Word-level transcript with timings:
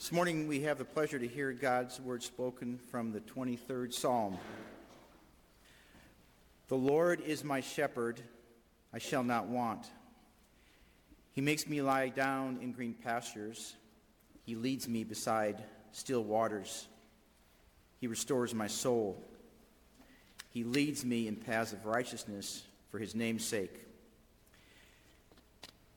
This 0.00 0.12
morning 0.12 0.48
we 0.48 0.62
have 0.62 0.78
the 0.78 0.84
pleasure 0.86 1.18
to 1.18 1.28
hear 1.28 1.52
God's 1.52 2.00
word 2.00 2.22
spoken 2.22 2.78
from 2.90 3.12
the 3.12 3.20
23rd 3.20 3.92
Psalm. 3.92 4.38
The 6.68 6.74
Lord 6.74 7.20
is 7.20 7.44
my 7.44 7.60
shepherd, 7.60 8.22
I 8.94 8.98
shall 8.98 9.22
not 9.22 9.48
want. 9.48 9.86
He 11.32 11.42
makes 11.42 11.68
me 11.68 11.82
lie 11.82 12.08
down 12.08 12.60
in 12.62 12.72
green 12.72 12.94
pastures. 12.94 13.76
He 14.46 14.54
leads 14.54 14.88
me 14.88 15.04
beside 15.04 15.62
still 15.92 16.24
waters. 16.24 16.88
He 18.00 18.06
restores 18.06 18.54
my 18.54 18.68
soul. 18.68 19.22
He 20.48 20.64
leads 20.64 21.04
me 21.04 21.28
in 21.28 21.36
paths 21.36 21.74
of 21.74 21.84
righteousness 21.84 22.62
for 22.88 22.98
his 22.98 23.14
name's 23.14 23.44
sake. 23.44 23.86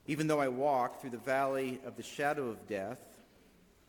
Even 0.07 0.27
though 0.27 0.41
I 0.41 0.49
walk 0.49 0.99
through 0.99 1.11
the 1.11 1.17
valley 1.19 1.79
of 1.85 1.95
the 1.95 2.03
shadow 2.03 2.49
of 2.49 2.67
death, 2.67 2.99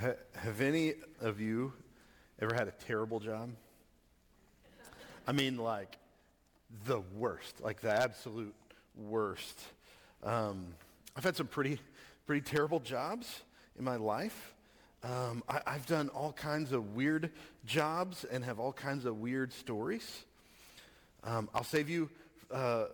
Have 0.00 0.62
any 0.62 0.94
of 1.20 1.42
you 1.42 1.74
ever 2.40 2.54
had 2.54 2.68
a 2.68 2.70
terrible 2.86 3.20
job? 3.20 3.50
I 5.26 5.32
mean, 5.32 5.58
like 5.58 5.98
the 6.86 7.02
worst, 7.18 7.60
like 7.60 7.82
the 7.82 7.90
absolute 7.92 8.54
worst. 8.96 9.60
Um, 10.24 10.68
I've 11.14 11.24
had 11.24 11.36
some 11.36 11.48
pretty, 11.48 11.80
pretty 12.26 12.40
terrible 12.40 12.80
jobs 12.80 13.42
in 13.78 13.84
my 13.84 13.96
life. 13.96 14.54
Um, 15.02 15.42
I, 15.46 15.72
have 15.72 15.84
done 15.84 16.08
all 16.08 16.32
kinds 16.32 16.72
of 16.72 16.94
weird 16.94 17.30
jobs 17.66 18.24
and 18.24 18.42
have 18.42 18.58
all 18.58 18.72
kinds 18.72 19.04
of 19.04 19.18
weird 19.18 19.52
stories. 19.52 20.24
Um, 21.24 21.50
I'll 21.54 21.62
save 21.62 21.90
you 21.90 22.08
uh, 22.50 22.86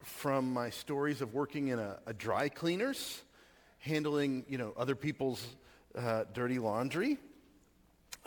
from 0.00 0.52
my 0.52 0.70
stories 0.70 1.20
of 1.20 1.34
working 1.34 1.68
in 1.68 1.78
a, 1.78 2.00
a, 2.06 2.12
dry 2.12 2.48
cleaners, 2.48 3.22
handling 3.78 4.44
you 4.48 4.58
know 4.58 4.72
other 4.76 4.96
people's 4.96 5.46
uh, 5.96 6.24
dirty 6.32 6.58
laundry, 6.58 7.18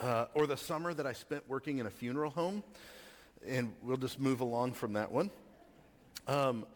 uh, 0.00 0.26
or 0.34 0.46
the 0.46 0.56
summer 0.56 0.94
that 0.94 1.06
I 1.06 1.12
spent 1.12 1.48
working 1.48 1.78
in 1.78 1.86
a 1.86 1.90
funeral 1.90 2.30
home 2.30 2.62
and 3.46 3.72
we'll 3.82 3.96
just 3.96 4.18
move 4.18 4.40
along 4.40 4.72
from 4.72 4.94
that 4.94 5.10
one. 5.10 5.30
Um, 6.26 6.66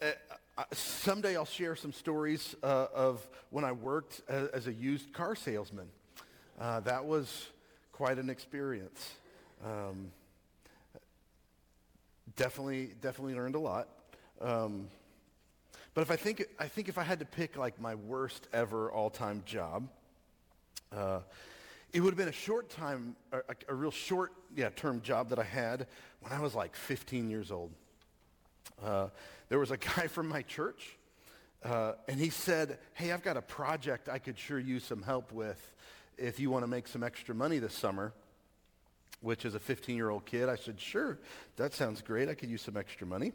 uh, 0.00 0.64
someday 0.72 1.36
I'll 1.36 1.44
share 1.44 1.76
some 1.76 1.92
stories 1.92 2.54
uh, 2.62 2.86
of 2.94 3.26
when 3.50 3.64
I 3.64 3.72
worked 3.72 4.22
as, 4.28 4.48
as 4.48 4.66
a 4.66 4.72
used 4.72 5.12
car 5.12 5.34
salesman. 5.34 5.88
Uh, 6.60 6.80
that 6.80 7.04
was 7.04 7.48
quite 7.92 8.18
an 8.18 8.30
experience. 8.30 9.12
Um, 9.64 10.10
definitely, 12.36 12.90
definitely 13.00 13.34
learned 13.34 13.54
a 13.54 13.60
lot. 13.60 13.88
Um, 14.40 14.88
but 15.94 16.00
if 16.00 16.10
I 16.10 16.16
think, 16.16 16.44
I 16.58 16.68
think 16.68 16.88
if 16.88 16.96
I 16.96 17.02
had 17.02 17.18
to 17.18 17.24
pick 17.24 17.56
like 17.56 17.80
my 17.80 17.94
worst 17.94 18.48
ever 18.52 18.90
all-time 18.90 19.42
job, 19.44 19.88
uh, 20.96 21.20
it 21.92 22.00
would 22.00 22.10
have 22.10 22.18
been 22.18 22.28
a 22.28 22.32
short 22.32 22.70
time, 22.70 23.16
a, 23.32 23.40
a 23.68 23.74
real 23.74 23.90
short 23.90 24.32
yeah, 24.56 24.70
term 24.70 25.02
job 25.02 25.28
that 25.28 25.38
I 25.38 25.44
had 25.44 25.86
when 26.20 26.32
I 26.32 26.40
was 26.40 26.54
like 26.54 26.74
15 26.74 27.28
years 27.28 27.50
old. 27.50 27.70
Uh, 28.82 29.08
there 29.48 29.58
was 29.58 29.70
a 29.70 29.76
guy 29.96 30.06
from 30.06 30.28
my 30.28 30.42
church, 30.42 30.96
uh, 31.62 31.92
and 32.08 32.18
he 32.18 32.30
said, 32.30 32.78
hey, 32.94 33.12
I've 33.12 33.22
got 33.22 33.36
a 33.36 33.42
project 33.42 34.08
I 34.08 34.18
could 34.18 34.38
sure 34.38 34.58
use 34.58 34.84
some 34.84 35.02
help 35.02 35.32
with 35.32 35.74
if 36.16 36.40
you 36.40 36.50
want 36.50 36.62
to 36.62 36.68
make 36.68 36.88
some 36.88 37.02
extra 37.02 37.34
money 37.34 37.58
this 37.58 37.74
summer, 37.74 38.12
which 39.20 39.44
is 39.44 39.54
a 39.54 39.60
15-year-old 39.60 40.24
kid. 40.24 40.48
I 40.48 40.56
said, 40.56 40.80
sure, 40.80 41.18
that 41.56 41.74
sounds 41.74 42.00
great. 42.00 42.30
I 42.30 42.34
could 42.34 42.48
use 42.48 42.62
some 42.62 42.78
extra 42.78 43.06
money. 43.06 43.32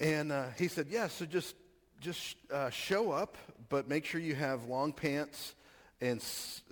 And 0.00 0.32
uh, 0.32 0.46
he 0.58 0.68
said, 0.68 0.86
yeah, 0.88 1.08
so 1.08 1.26
just, 1.26 1.54
just 2.00 2.36
uh, 2.50 2.70
show 2.70 3.12
up, 3.12 3.36
but 3.68 3.86
make 3.86 4.06
sure 4.06 4.20
you 4.20 4.34
have 4.34 4.64
long 4.64 4.94
pants 4.94 5.54
and 6.00 6.24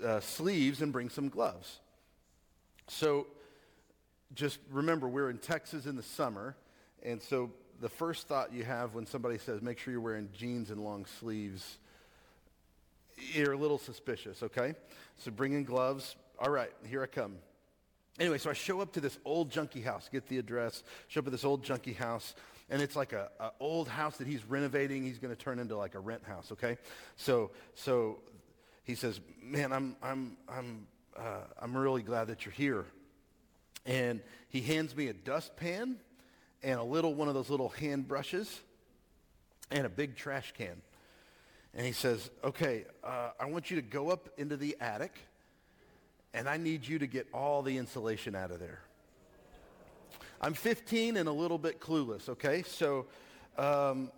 uh, 0.02 0.20
sleeves 0.20 0.80
and 0.80 0.92
bring 0.92 1.10
some 1.10 1.28
gloves. 1.28 1.80
So 2.86 3.26
just 4.34 4.58
remember, 4.70 5.06
we're 5.06 5.28
in 5.28 5.36
Texas 5.36 5.84
in 5.84 5.94
the 5.94 6.02
summer, 6.02 6.56
and 7.02 7.20
so 7.20 7.50
the 7.80 7.88
first 7.90 8.28
thought 8.28 8.52
you 8.52 8.64
have 8.64 8.94
when 8.94 9.04
somebody 9.04 9.36
says, 9.36 9.60
make 9.60 9.78
sure 9.78 9.92
you're 9.92 10.00
wearing 10.00 10.30
jeans 10.34 10.70
and 10.70 10.82
long 10.82 11.04
sleeves, 11.20 11.76
you're 13.34 13.52
a 13.52 13.58
little 13.58 13.78
suspicious, 13.78 14.42
okay? 14.42 14.74
So 15.18 15.30
bring 15.30 15.52
in 15.52 15.64
gloves. 15.64 16.16
All 16.40 16.50
right, 16.50 16.70
here 16.86 17.02
I 17.02 17.06
come. 17.06 17.36
Anyway, 18.18 18.38
so 18.38 18.48
I 18.48 18.54
show 18.54 18.80
up 18.80 18.92
to 18.94 19.00
this 19.00 19.18
old 19.24 19.50
junkie 19.50 19.82
house, 19.82 20.08
get 20.10 20.26
the 20.28 20.38
address, 20.38 20.82
show 21.08 21.20
up 21.20 21.26
at 21.26 21.32
this 21.32 21.44
old 21.44 21.62
junkie 21.62 21.92
house, 21.92 22.34
and 22.70 22.82
it's 22.82 22.96
like 22.96 23.12
a, 23.12 23.30
a 23.40 23.50
old 23.60 23.88
house 23.88 24.18
that 24.18 24.26
he's 24.26 24.44
renovating. 24.44 25.02
He's 25.02 25.18
going 25.18 25.34
to 25.34 25.40
turn 25.40 25.58
into 25.58 25.76
like 25.76 25.94
a 25.94 26.00
rent 26.00 26.24
house, 26.24 26.52
okay? 26.52 26.76
So, 27.16 27.50
so 27.74 28.18
he 28.84 28.94
says, 28.94 29.20
man, 29.42 29.72
I'm, 29.72 29.96
I'm, 30.02 30.36
I'm, 30.48 30.86
uh, 31.16 31.40
I'm 31.60 31.76
really 31.76 32.02
glad 32.02 32.28
that 32.28 32.44
you're 32.44 32.52
here. 32.52 32.84
And 33.86 34.20
he 34.50 34.60
hands 34.60 34.94
me 34.94 35.08
a 35.08 35.14
dustpan 35.14 35.96
and 36.62 36.78
a 36.78 36.82
little 36.82 37.14
one 37.14 37.28
of 37.28 37.34
those 37.34 37.48
little 37.48 37.70
hand 37.70 38.06
brushes 38.06 38.60
and 39.70 39.86
a 39.86 39.88
big 39.88 40.16
trash 40.16 40.52
can. 40.56 40.82
And 41.74 41.86
he 41.86 41.92
says, 41.92 42.30
okay, 42.44 42.84
uh, 43.04 43.30
I 43.40 43.46
want 43.46 43.70
you 43.70 43.76
to 43.76 43.82
go 43.82 44.10
up 44.10 44.28
into 44.36 44.56
the 44.56 44.76
attic 44.80 45.14
and 46.34 46.48
I 46.48 46.56
need 46.58 46.86
you 46.86 46.98
to 46.98 47.06
get 47.06 47.28
all 47.32 47.62
the 47.62 47.78
insulation 47.78 48.34
out 48.34 48.50
of 48.50 48.60
there. 48.60 48.80
I'm 50.40 50.54
15 50.54 51.16
and 51.16 51.28
a 51.28 51.32
little 51.32 51.58
bit 51.58 51.80
clueless, 51.80 52.28
okay? 52.28 52.62
So 52.62 53.06
um, 53.56 54.10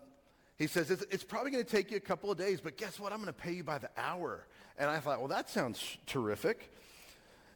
he 0.59 0.67
says, 0.67 0.91
it's, 0.91 1.05
it's 1.11 1.25
probably 1.25 1.51
going 1.51 1.65
to 1.65 1.71
take 1.71 1.91
you 1.91 1.97
a 1.97 2.01
couple 2.01 2.31
of 2.31 2.37
days, 2.37 2.61
but 2.61 2.77
guess 2.77 3.01
what? 3.01 3.13
I'm 3.13 3.19
going 3.19 3.33
to 3.33 3.41
pay 3.41 3.53
you 3.53 3.65
by 3.65 3.79
the 3.79 3.91
hour. 3.97 4.47
And 4.79 4.91
I 4.91 4.99
thought, 4.99 5.19
well, 5.19 5.29
that 5.29 5.49
sounds 5.49 5.99
terrific. 6.07 6.71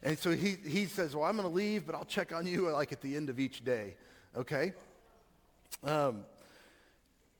And 0.02 0.18
so 0.18 0.30
he, 0.32 0.56
he 0.66 0.86
says, 0.86 1.14
well, 1.14 1.24
I'm 1.24 1.36
going 1.36 1.48
to 1.48 1.54
leave, 1.54 1.86
but 1.86 1.94
I'll 1.94 2.04
check 2.04 2.32
on 2.34 2.46
you 2.46 2.70
like 2.70 2.92
at 2.92 3.00
the 3.00 3.16
end 3.16 3.28
of 3.28 3.38
each 3.38 3.64
day. 3.64 3.94
Okay? 4.36 4.72
Um, 5.82 6.24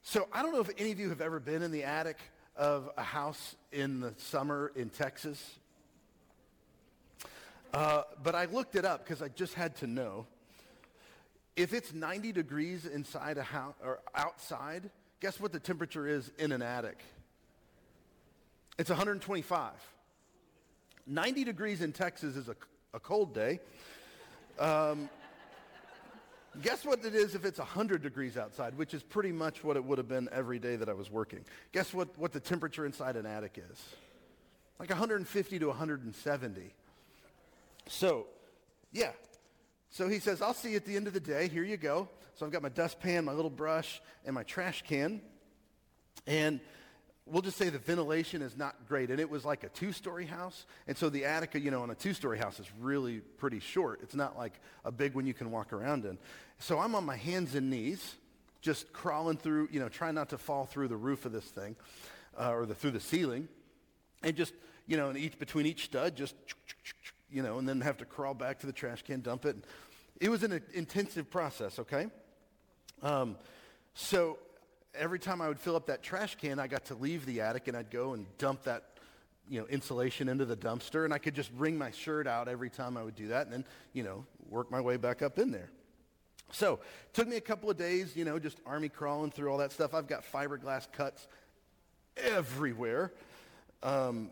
so 0.03 0.29
I 0.33 0.43
don't 0.43 0.53
know 0.53 0.61
if 0.61 0.71
any 0.79 0.93
of 0.93 1.01
you 1.01 1.09
have 1.09 1.23
ever 1.23 1.41
been 1.41 1.63
in 1.63 1.71
the 1.71 1.85
attic 1.85 2.19
of 2.57 2.91
a 2.97 3.03
house 3.03 3.57
in 3.73 4.01
the 4.01 4.13
summer 4.19 4.71
in 4.77 4.91
Texas. 4.91 5.43
Uh, 7.73 8.03
but 8.23 8.35
I 8.35 8.45
looked 8.45 8.77
it 8.77 8.85
up 8.85 9.05
because 9.05 9.23
I 9.23 9.29
just 9.29 9.55
had 9.55 9.77
to 9.77 9.87
know. 9.87 10.27
If 11.57 11.73
it's 11.73 11.93
90 11.93 12.33
degrees 12.33 12.87
inside 12.87 13.39
a 13.39 13.43
house 13.43 13.75
or 13.83 14.01
outside, 14.15 14.91
Guess 15.25 15.41
what 15.41 15.53
the 15.53 15.59
temperature 15.59 16.07
is 16.07 16.31
in 16.39 16.53
an 16.53 16.61
attic? 16.61 16.99
It's 18.79 18.91
125. 18.91 19.73
90 21.07 21.45
degrees 21.45 21.81
in 21.81 21.93
Texas 21.93 22.37
is 22.37 22.51
a, 22.51 22.57
a 22.93 23.01
cold 23.01 23.33
day. 23.33 23.59
Um, 24.59 25.09
guess 26.61 26.85
what 26.85 27.03
it 27.07 27.15
is 27.15 27.35
if 27.35 27.47
it's 27.47 27.59
100 27.59 28.03
degrees 28.03 28.37
outside, 28.37 28.77
which 28.77 28.93
is 28.93 29.03
pretty 29.03 29.33
much 29.33 29.65
what 29.65 29.79
it 29.79 29.85
would 29.87 29.97
have 29.97 30.09
been 30.09 30.29
every 30.31 30.59
day 30.59 30.77
that 30.77 30.91
I 30.91 30.93
was 30.93 31.11
working. 31.11 31.41
Guess 31.73 31.95
what, 31.95 32.09
what 32.19 32.33
the 32.33 32.41
temperature 32.41 32.85
inside 32.85 33.17
an 33.17 33.25
attic 33.25 33.59
is? 33.71 33.83
Like 34.79 34.91
150 34.91 35.59
to 35.59 35.67
170. 35.69 36.75
So, 37.89 38.27
yeah, 38.93 39.13
so 39.95 40.09
he 40.09 40.19
says, 40.19 40.43
I'll 40.43 40.55
see 40.55 40.71
you 40.71 40.77
at 40.77 40.87
the 40.87 40.97
end 40.97 41.07
of 41.07 41.13
the 41.13 41.21
day. 41.21 41.47
Here 41.47 41.63
you 41.63 41.77
go. 41.77 42.09
So 42.35 42.45
I've 42.45 42.51
got 42.51 42.63
my 42.63 42.69
dustpan, 42.69 43.25
my 43.25 43.33
little 43.33 43.49
brush, 43.49 44.03
and 44.25 44.35
my 44.35 44.43
trash 44.43 44.83
can. 44.83 45.21
And 46.27 46.59
we'll 47.27 47.43
just 47.43 47.57
say 47.57 47.69
the 47.69 47.79
ventilation 47.79 48.43
is 48.43 48.57
not 48.57 48.89
great. 48.89 49.11
And 49.11 49.21
it 49.21 49.31
was 49.31 49.45
like 49.45 49.63
a 49.63 49.69
two-story 49.69 50.27
house. 50.27 50.67
And 50.89 50.97
so 50.97 51.11
the 51.11 51.27
attic, 51.27 51.55
you 51.55 51.71
know, 51.71 51.85
on 51.85 51.91
a 51.91 51.95
two-story 51.95 52.39
house 52.39 52.59
is 52.59 52.67
really 52.81 53.21
pretty 53.21 53.61
short. 53.61 54.01
It's 54.03 54.17
not 54.17 54.37
like 54.37 54.55
a 54.85 54.91
big 54.91 55.15
one 55.15 55.29
you 55.29 55.35
can 55.35 55.53
walk 55.53 55.73
around 55.73 56.05
in. 56.07 56.19
So 56.59 56.81
I'm 56.81 56.97
on 56.97 57.05
my 57.05 57.17
hands 57.17 57.55
and 57.55 57.71
knees, 57.71 58.17
just 58.63 58.93
crawling 58.93 59.37
through, 59.37 59.69
you 59.71 59.79
know, 59.79 59.89
trying 59.89 60.17
not 60.17 60.31
to 60.31 60.39
fall 60.39 60.65
through 60.65 60.89
the 60.89 60.97
roof 60.97 61.25
of 61.25 61.31
this 61.31 61.45
thing 61.45 61.77
uh, 62.37 62.51
or 62.51 62.67
the, 62.67 62.75
through 62.75 62.91
the 62.91 62.99
ceiling. 62.99 63.47
And 64.25 64.35
just, 64.35 64.55
you 64.89 64.97
know, 64.97 65.15
each, 65.15 65.39
between 65.39 65.67
each 65.67 65.85
stud, 65.85 66.17
just 66.17 66.35
you 67.35 67.43
know, 67.43 67.59
and 67.59 67.69
then 67.69 67.81
have 67.81 67.99
to 67.99 68.05
crawl 68.05 68.33
back 68.33 68.61
to 68.61 68.67
the 68.67 68.73
trash 68.73 69.03
can, 69.03 69.21
dump 69.21 69.45
it. 69.45 69.57
It 70.21 70.29
was 70.29 70.45
an 70.45 70.63
intensive 70.73 71.29
process, 71.29 71.81
okay? 71.81 72.07
Um, 73.03 73.37
so 73.95 74.39
every 74.95 75.19
time 75.19 75.41
I 75.41 75.49
would 75.49 75.59
fill 75.59 75.75
up 75.75 75.87
that 75.87 76.03
trash 76.03 76.37
can, 76.37 76.61
I 76.61 76.69
got 76.69 76.85
to 76.87 76.95
leave 76.95 77.27
the 77.27 77.41
attic 77.41 77.67
and 77.67 77.77
I'd 77.77 77.91
go 77.91 78.15
and 78.15 78.27
dump 78.39 78.63
that 78.63 78.85
you 79.51 79.61
know, 79.61 79.67
insulation 79.67 80.29
into 80.29 80.45
the 80.45 80.57
dumpster, 80.57 81.05
and 81.05 81.13
I 81.13 81.19
could 81.19 81.35
just 81.35 81.51
wring 81.57 81.77
my 81.77 81.91
shirt 81.91 82.27
out 82.27 82.49
every 82.49 82.71
time 82.71 82.97
I 82.97 83.03
would 83.03 83.17
do 83.17 83.29
that, 83.29 83.47
and 83.47 83.53
then, 83.53 83.65
you 83.93 84.03
know, 84.03 84.25
work 84.49 84.71
my 84.71 84.81
way 84.81 84.97
back 84.97 85.21
up 85.21 85.39
in 85.39 85.51
there. 85.51 85.71
So, 86.51 86.75
it 86.75 87.15
took 87.15 87.29
me 87.29 87.37
a 87.37 87.43
couple 87.43 87.69
of 87.69 87.77
days, 87.77 88.17
you 88.17 88.25
know, 88.25 88.39
just 88.39 88.59
army 88.65 88.89
crawling 88.89 89.33
through 89.33 89.51
all 89.51 89.59
that 89.59 89.73
stuff. 89.73 89.93
I've 89.93 90.07
got 90.07 90.25
fiberglass 90.25 90.91
cuts 90.91 91.27
everywhere. 92.17 93.13
Um, 93.83 94.31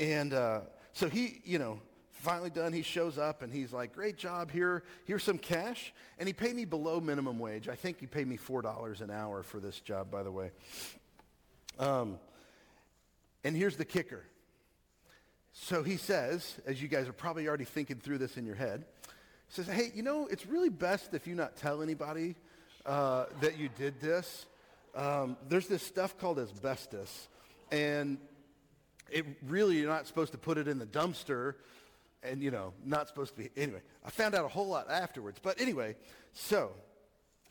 and 0.00 0.32
uh, 0.32 0.60
so 0.92 1.08
he, 1.08 1.40
you 1.44 1.58
know, 1.58 1.80
finally 2.18 2.50
done, 2.50 2.72
he 2.72 2.82
shows 2.82 3.18
up 3.18 3.42
and 3.42 3.52
he's 3.52 3.72
like, 3.72 3.94
great 3.94 4.16
job, 4.16 4.50
here, 4.50 4.82
here's 5.04 5.22
some 5.22 5.38
cash. 5.38 5.92
And 6.18 6.26
he 6.26 6.32
paid 6.32 6.54
me 6.54 6.64
below 6.64 7.00
minimum 7.00 7.38
wage. 7.38 7.68
I 7.68 7.74
think 7.74 8.00
he 8.00 8.06
paid 8.06 8.26
me 8.26 8.36
$4 8.36 9.00
an 9.00 9.10
hour 9.10 9.42
for 9.42 9.60
this 9.60 9.80
job, 9.80 10.10
by 10.10 10.22
the 10.22 10.32
way. 10.32 10.50
Um, 11.78 12.18
and 13.44 13.56
here's 13.56 13.76
the 13.76 13.84
kicker. 13.84 14.24
So 15.52 15.82
he 15.82 15.96
says, 15.96 16.56
as 16.66 16.80
you 16.80 16.88
guys 16.88 17.08
are 17.08 17.12
probably 17.12 17.48
already 17.48 17.64
thinking 17.64 17.96
through 17.96 18.18
this 18.18 18.36
in 18.36 18.44
your 18.44 18.54
head, 18.54 18.84
he 19.48 19.54
says, 19.54 19.66
hey, 19.66 19.90
you 19.94 20.02
know, 20.02 20.26
it's 20.26 20.46
really 20.46 20.68
best 20.68 21.14
if 21.14 21.26
you 21.26 21.34
not 21.34 21.56
tell 21.56 21.82
anybody 21.82 22.36
uh, 22.84 23.26
that 23.40 23.58
you 23.58 23.68
did 23.76 24.00
this. 24.00 24.46
Um, 24.94 25.36
there's 25.48 25.66
this 25.66 25.82
stuff 25.82 26.18
called 26.18 26.38
asbestos, 26.38 27.28
and 27.70 28.18
it 29.10 29.24
really, 29.46 29.76
you're 29.76 29.90
not 29.90 30.06
supposed 30.06 30.32
to 30.32 30.38
put 30.38 30.58
it 30.58 30.68
in 30.68 30.78
the 30.78 30.86
dumpster 30.86 31.54
and, 32.22 32.42
you 32.42 32.50
know, 32.50 32.72
not 32.84 33.08
supposed 33.08 33.36
to 33.36 33.42
be. 33.42 33.50
Anyway, 33.56 33.80
I 34.04 34.10
found 34.10 34.34
out 34.34 34.44
a 34.44 34.48
whole 34.48 34.68
lot 34.68 34.90
afterwards. 34.90 35.38
But 35.42 35.60
anyway, 35.60 35.96
so 36.32 36.72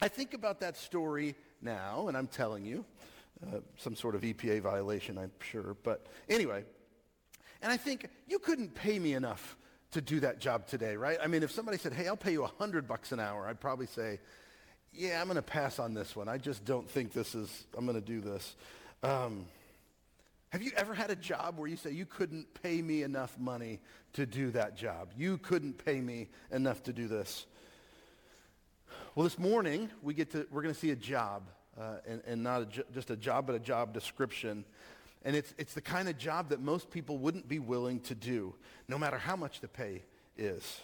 I 0.01 0.07
think 0.07 0.33
about 0.33 0.59
that 0.59 0.77
story 0.77 1.35
now, 1.61 2.07
and 2.07 2.17
I'm 2.17 2.27
telling 2.27 2.65
you, 2.65 2.85
uh, 3.45 3.59
some 3.77 3.95
sort 3.95 4.15
of 4.15 4.21
EPA 4.21 4.61
violation, 4.61 5.17
I'm 5.17 5.31
sure. 5.39 5.75
But 5.83 6.07
anyway, 6.29 6.63
and 7.61 7.71
I 7.71 7.77
think 7.77 8.07
you 8.27 8.39
couldn't 8.39 8.75
pay 8.75 8.99
me 8.99 9.13
enough 9.13 9.57
to 9.91 10.01
do 10.01 10.19
that 10.19 10.39
job 10.39 10.67
today, 10.67 10.95
right? 10.95 11.17
I 11.23 11.27
mean, 11.27 11.43
if 11.43 11.51
somebody 11.51 11.77
said, 11.77 11.93
hey, 11.93 12.07
I'll 12.07 12.17
pay 12.17 12.33
you 12.33 12.41
a 12.41 12.47
100 12.47 12.87
bucks 12.87 13.11
an 13.11 13.19
hour, 13.19 13.47
I'd 13.47 13.59
probably 13.59 13.87
say, 13.87 14.19
yeah, 14.91 15.21
I'm 15.21 15.27
going 15.27 15.35
to 15.35 15.41
pass 15.41 15.79
on 15.79 15.93
this 15.93 16.15
one. 16.15 16.27
I 16.27 16.37
just 16.37 16.65
don't 16.65 16.89
think 16.89 17.13
this 17.13 17.35
is, 17.35 17.65
I'm 17.77 17.85
going 17.85 17.99
to 17.99 18.05
do 18.05 18.19
this. 18.19 18.55
Um, 19.03 19.45
have 20.49 20.61
you 20.61 20.71
ever 20.77 20.93
had 20.93 21.09
a 21.09 21.15
job 21.15 21.57
where 21.57 21.67
you 21.67 21.75
say, 21.75 21.91
you 21.91 22.05
couldn't 22.05 22.53
pay 22.61 22.81
me 22.81 23.03
enough 23.03 23.37
money 23.37 23.79
to 24.13 24.25
do 24.25 24.51
that 24.51 24.77
job? 24.77 25.11
You 25.17 25.37
couldn't 25.37 25.83
pay 25.83 25.99
me 25.99 26.29
enough 26.51 26.83
to 26.83 26.93
do 26.93 27.07
this. 27.07 27.45
Well, 29.13 29.25
this 29.25 29.37
morning, 29.37 29.89
we 30.01 30.13
get 30.13 30.31
to, 30.31 30.47
we're 30.49 30.61
going 30.61 30.73
to 30.73 30.79
see 30.79 30.91
a 30.91 30.95
job, 30.95 31.49
uh, 31.77 31.97
and, 32.07 32.21
and 32.25 32.43
not 32.43 32.61
a 32.61 32.83
just 32.93 33.09
a 33.09 33.17
job, 33.17 33.45
but 33.45 33.55
a 33.55 33.59
job 33.59 33.93
description. 33.93 34.63
And 35.25 35.35
it's, 35.35 35.53
it's 35.57 35.73
the 35.73 35.81
kind 35.81 36.07
of 36.07 36.17
job 36.17 36.49
that 36.49 36.61
most 36.61 36.91
people 36.91 37.17
wouldn't 37.17 37.47
be 37.47 37.59
willing 37.59 37.99
to 38.01 38.15
do, 38.15 38.55
no 38.87 38.97
matter 38.97 39.17
how 39.17 39.35
much 39.35 39.59
the 39.59 39.67
pay 39.67 40.03
is. 40.37 40.81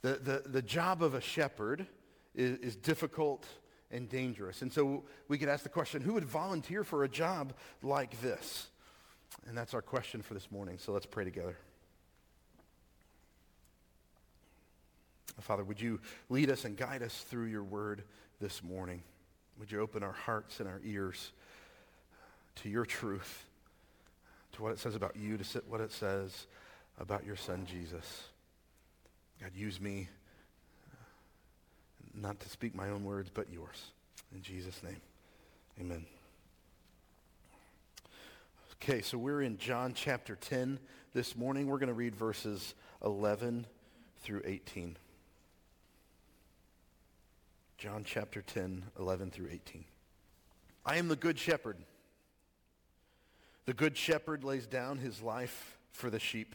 The, 0.00 0.14
the, 0.14 0.42
the 0.48 0.62
job 0.62 1.02
of 1.02 1.14
a 1.14 1.20
shepherd 1.20 1.86
is, 2.34 2.58
is 2.58 2.76
difficult 2.76 3.46
and 3.90 4.08
dangerous. 4.08 4.62
And 4.62 4.72
so 4.72 5.04
we 5.28 5.38
could 5.38 5.48
ask 5.48 5.62
the 5.62 5.68
question, 5.68 6.02
who 6.02 6.14
would 6.14 6.24
volunteer 6.24 6.84
for 6.84 7.04
a 7.04 7.08
job 7.08 7.52
like 7.82 8.20
this? 8.20 8.68
And 9.46 9.56
that's 9.56 9.74
our 9.74 9.82
question 9.82 10.22
for 10.22 10.34
this 10.34 10.50
morning. 10.50 10.78
So 10.78 10.92
let's 10.92 11.06
pray 11.06 11.24
together. 11.24 11.56
Father, 15.40 15.62
would 15.62 15.80
you 15.80 16.00
lead 16.30 16.50
us 16.50 16.64
and 16.64 16.76
guide 16.76 17.02
us 17.02 17.24
through 17.28 17.46
your 17.46 17.62
word 17.62 18.02
this 18.40 18.62
morning? 18.62 19.02
Would 19.58 19.70
you 19.70 19.80
open 19.80 20.02
our 20.02 20.12
hearts 20.12 20.60
and 20.60 20.68
our 20.68 20.80
ears 20.84 21.32
to 22.56 22.68
your 22.68 22.86
truth, 22.86 23.44
to 24.52 24.62
what 24.62 24.72
it 24.72 24.78
says 24.78 24.94
about 24.94 25.16
you, 25.16 25.36
to 25.36 25.62
what 25.68 25.80
it 25.80 25.92
says 25.92 26.46
about 26.98 27.26
your 27.26 27.36
son, 27.36 27.66
Jesus? 27.66 28.24
God, 29.40 29.50
use 29.54 29.80
me 29.80 30.08
not 32.16 32.40
to 32.40 32.48
speak 32.48 32.74
my 32.74 32.88
own 32.88 33.04
words, 33.04 33.30
but 33.32 33.52
yours. 33.52 33.90
In 34.34 34.42
Jesus' 34.42 34.82
name, 34.82 35.00
amen. 35.80 36.06
Okay, 38.82 39.00
so 39.00 39.18
we're 39.18 39.42
in 39.42 39.58
John 39.58 39.92
chapter 39.94 40.36
10 40.36 40.78
this 41.12 41.36
morning. 41.36 41.66
We're 41.66 41.78
going 41.78 41.88
to 41.88 41.94
read 41.94 42.14
verses 42.14 42.74
11 43.04 43.66
through 44.20 44.42
18. 44.44 44.96
John 47.78 48.04
chapter 48.04 48.42
10, 48.42 48.84
11 48.98 49.30
through 49.30 49.48
18. 49.50 49.84
I 50.84 50.96
am 50.96 51.08
the 51.08 51.16
good 51.16 51.38
shepherd. 51.38 51.76
The 53.66 53.74
good 53.74 53.96
shepherd 53.96 54.44
lays 54.44 54.66
down 54.66 54.98
his 54.98 55.20
life 55.20 55.76
for 55.90 56.08
the 56.08 56.20
sheep. 56.20 56.54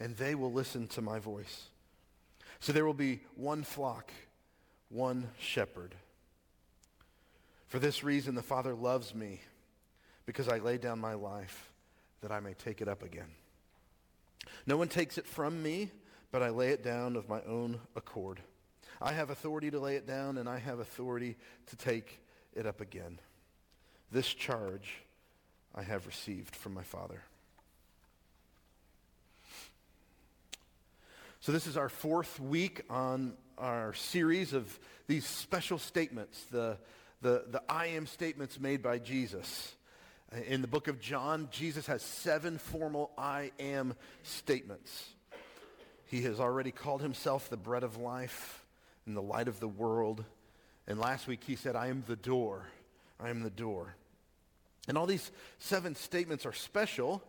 and 0.00 0.16
they 0.16 0.34
will 0.34 0.52
listen 0.52 0.88
to 0.88 1.02
my 1.02 1.18
voice. 1.18 1.68
So 2.58 2.72
there 2.72 2.84
will 2.84 2.94
be 2.94 3.20
one 3.36 3.62
flock, 3.62 4.10
one 4.88 5.28
shepherd. 5.38 5.94
For 7.68 7.78
this 7.78 8.02
reason, 8.02 8.34
the 8.34 8.42
Father 8.42 8.74
loves 8.74 9.14
me, 9.14 9.40
because 10.26 10.48
I 10.48 10.58
lay 10.58 10.78
down 10.78 10.98
my 10.98 11.14
life 11.14 11.70
that 12.22 12.32
I 12.32 12.40
may 12.40 12.54
take 12.54 12.80
it 12.80 12.88
up 12.88 13.02
again. 13.02 13.30
No 14.66 14.76
one 14.76 14.88
takes 14.88 15.18
it 15.18 15.26
from 15.26 15.62
me, 15.62 15.90
but 16.32 16.42
I 16.42 16.50
lay 16.50 16.70
it 16.70 16.82
down 16.82 17.16
of 17.16 17.28
my 17.28 17.42
own 17.42 17.80
accord. 17.94 18.40
I 19.00 19.12
have 19.12 19.30
authority 19.30 19.70
to 19.70 19.80
lay 19.80 19.96
it 19.96 20.06
down, 20.06 20.38
and 20.38 20.48
I 20.48 20.58
have 20.58 20.80
authority 20.80 21.36
to 21.66 21.76
take 21.76 22.20
it 22.54 22.66
up 22.66 22.80
again. 22.80 23.18
This 24.10 24.34
charge 24.34 25.02
I 25.74 25.82
have 25.82 26.06
received 26.06 26.56
from 26.56 26.74
my 26.74 26.82
Father. 26.82 27.22
So, 31.42 31.52
this 31.52 31.66
is 31.66 31.78
our 31.78 31.88
fourth 31.88 32.38
week 32.38 32.82
on 32.90 33.32
our 33.56 33.94
series 33.94 34.52
of 34.52 34.78
these 35.06 35.24
special 35.24 35.78
statements, 35.78 36.44
the, 36.50 36.76
the, 37.22 37.44
the 37.48 37.62
I 37.66 37.86
am 37.86 38.06
statements 38.06 38.60
made 38.60 38.82
by 38.82 38.98
Jesus. 38.98 39.74
In 40.48 40.60
the 40.60 40.68
book 40.68 40.86
of 40.86 41.00
John, 41.00 41.48
Jesus 41.50 41.86
has 41.86 42.02
seven 42.02 42.58
formal 42.58 43.10
I 43.16 43.52
am 43.58 43.94
statements. 44.22 45.14
He 46.04 46.20
has 46.24 46.40
already 46.40 46.72
called 46.72 47.00
himself 47.00 47.48
the 47.48 47.56
bread 47.56 47.84
of 47.84 47.96
life 47.96 48.62
and 49.06 49.16
the 49.16 49.22
light 49.22 49.48
of 49.48 49.60
the 49.60 49.68
world. 49.68 50.22
And 50.86 50.98
last 50.98 51.26
week 51.26 51.40
he 51.46 51.56
said, 51.56 51.74
I 51.74 51.86
am 51.86 52.04
the 52.06 52.16
door. 52.16 52.66
I 53.18 53.30
am 53.30 53.42
the 53.42 53.48
door. 53.48 53.94
And 54.88 54.98
all 54.98 55.06
these 55.06 55.30
seven 55.58 55.94
statements 55.94 56.44
are 56.44 56.52
special 56.52 57.22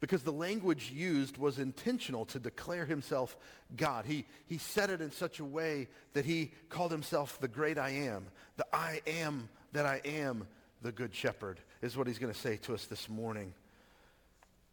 because 0.00 0.22
the 0.22 0.32
language 0.32 0.92
used 0.92 1.38
was 1.38 1.58
intentional 1.58 2.24
to 2.26 2.38
declare 2.38 2.86
himself 2.86 3.36
God. 3.76 4.04
He, 4.04 4.26
he 4.46 4.58
said 4.58 4.90
it 4.90 5.00
in 5.00 5.10
such 5.10 5.40
a 5.40 5.44
way 5.44 5.88
that 6.12 6.24
he 6.24 6.52
called 6.68 6.92
himself 6.92 7.40
the 7.40 7.48
great 7.48 7.78
I 7.78 7.90
am. 7.90 8.26
The 8.56 8.66
I 8.72 9.00
am 9.06 9.48
that 9.72 9.86
I 9.86 10.00
am 10.04 10.46
the 10.82 10.92
good 10.92 11.14
shepherd 11.14 11.60
is 11.82 11.96
what 11.96 12.06
he's 12.06 12.18
going 12.18 12.32
to 12.32 12.38
say 12.38 12.56
to 12.58 12.74
us 12.74 12.86
this 12.86 13.08
morning. 13.08 13.52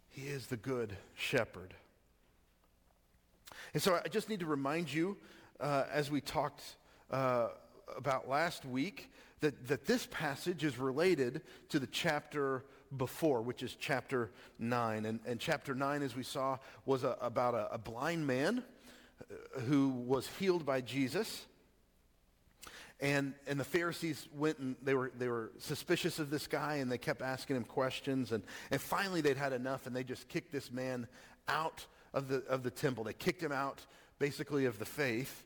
He 0.10 0.28
is 0.28 0.48
the 0.48 0.58
good 0.58 0.96
shepherd. 1.16 1.74
And 3.74 3.82
so 3.82 4.00
I 4.04 4.08
just 4.08 4.30
need 4.30 4.40
to 4.40 4.46
remind 4.46 4.94
you, 4.94 5.18
uh, 5.60 5.84
as 5.92 6.10
we 6.10 6.22
talked 6.22 6.62
uh, 7.12 7.50
about 7.98 8.30
last 8.30 8.64
week, 8.64 9.12
that, 9.42 9.68
that 9.68 9.86
this 9.86 10.08
passage 10.12 10.64
is 10.64 10.78
related 10.78 11.42
to 11.70 11.80
the 11.80 11.88
chapter 11.88 12.64
before, 12.96 13.42
which 13.42 13.64
is 13.64 13.76
chapter 13.80 14.32
9. 14.60 15.06
And, 15.06 15.20
and 15.26 15.40
chapter 15.40 15.74
9, 15.74 16.02
as 16.02 16.16
we 16.16 16.24
saw, 16.24 16.58
was 16.86 17.04
a, 17.04 17.18
about 17.22 17.54
a, 17.54 17.74
a 17.74 17.78
blind 17.78 18.26
man 18.28 18.64
uh, 19.22 19.60
who 19.62 19.90
was 19.90 20.28
healed 20.40 20.66
by 20.66 20.82
Jesus. 20.82 21.46
And, 23.02 23.34
and 23.46 23.60
the 23.60 23.66
Pharisees 23.66 24.28
went 24.34 24.60
and 24.60 24.76
they 24.82 24.94
were, 24.94 25.12
they 25.18 25.28
were 25.28 25.52
suspicious 25.60 26.18
of 26.18 26.30
this 26.30 26.48
guy 26.48 26.76
and 26.76 26.90
they 26.90 26.98
kept 26.98 27.22
asking 27.22 27.58
him 27.58 27.66
questions. 27.66 28.32
And, 28.32 28.44
and 28.72 28.80
finally 28.80 29.22
they'd 29.22 29.38
had 29.38 29.54
enough 29.54 29.86
and 29.86 29.96
they 29.96 30.04
just 30.04 30.30
kicked 30.30 30.52
this 30.52 30.72
man 30.72 31.08
out 31.48 31.86
of 32.14 32.30
the, 32.30 32.44
of 32.48 32.64
the 32.64 32.72
temple. 32.72 33.04
They 33.04 33.14
kicked 33.14 33.44
him 33.44 33.52
out 33.52 33.86
basically 34.18 34.66
of 34.66 34.80
the 34.80 34.86
faith 34.86 35.44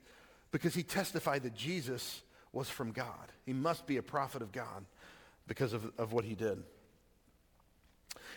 because 0.52 0.76
he 0.76 0.84
testified 0.84 1.44
that 1.44 1.56
Jesus 1.56 2.22
was 2.54 2.70
from 2.70 2.92
God. 2.92 3.32
He 3.46 3.54
must 3.54 3.88
be 3.88 3.98
a 3.98 4.04
prophet 4.04 4.42
of 4.42 4.52
God 4.52 4.86
because 5.48 5.74
of, 5.74 5.92
of 5.98 6.14
what 6.14 6.26
he 6.26 6.36
did. 6.36 6.64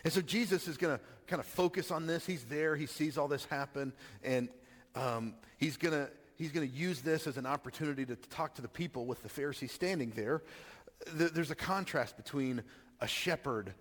And 0.04 0.12
so 0.12 0.20
Jesus 0.20 0.68
is 0.68 0.76
going 0.76 0.96
to 0.96 1.04
kind 1.26 1.40
of 1.40 1.46
focus 1.46 1.90
on 1.90 2.06
this. 2.06 2.26
He's 2.26 2.44
there. 2.44 2.76
He 2.76 2.86
sees 2.86 3.16
all 3.16 3.28
this 3.28 3.44
happen. 3.44 3.92
And 4.22 4.48
um, 4.94 5.34
he's 5.58 5.76
going 5.76 5.94
to 5.94 6.10
he's 6.36 6.50
going 6.50 6.68
to 6.68 6.74
use 6.74 7.02
this 7.02 7.26
as 7.26 7.36
an 7.36 7.46
opportunity 7.46 8.04
to 8.04 8.16
talk 8.16 8.54
to 8.56 8.62
the 8.62 8.68
people 8.68 9.06
with 9.06 9.22
the 9.22 9.28
Pharisees 9.28 9.72
standing 9.72 10.10
there. 10.16 10.42
There's 11.14 11.50
a 11.50 11.56
contrast 11.56 12.16
between 12.16 12.62
a 13.00 13.06
shepherd 13.06 13.74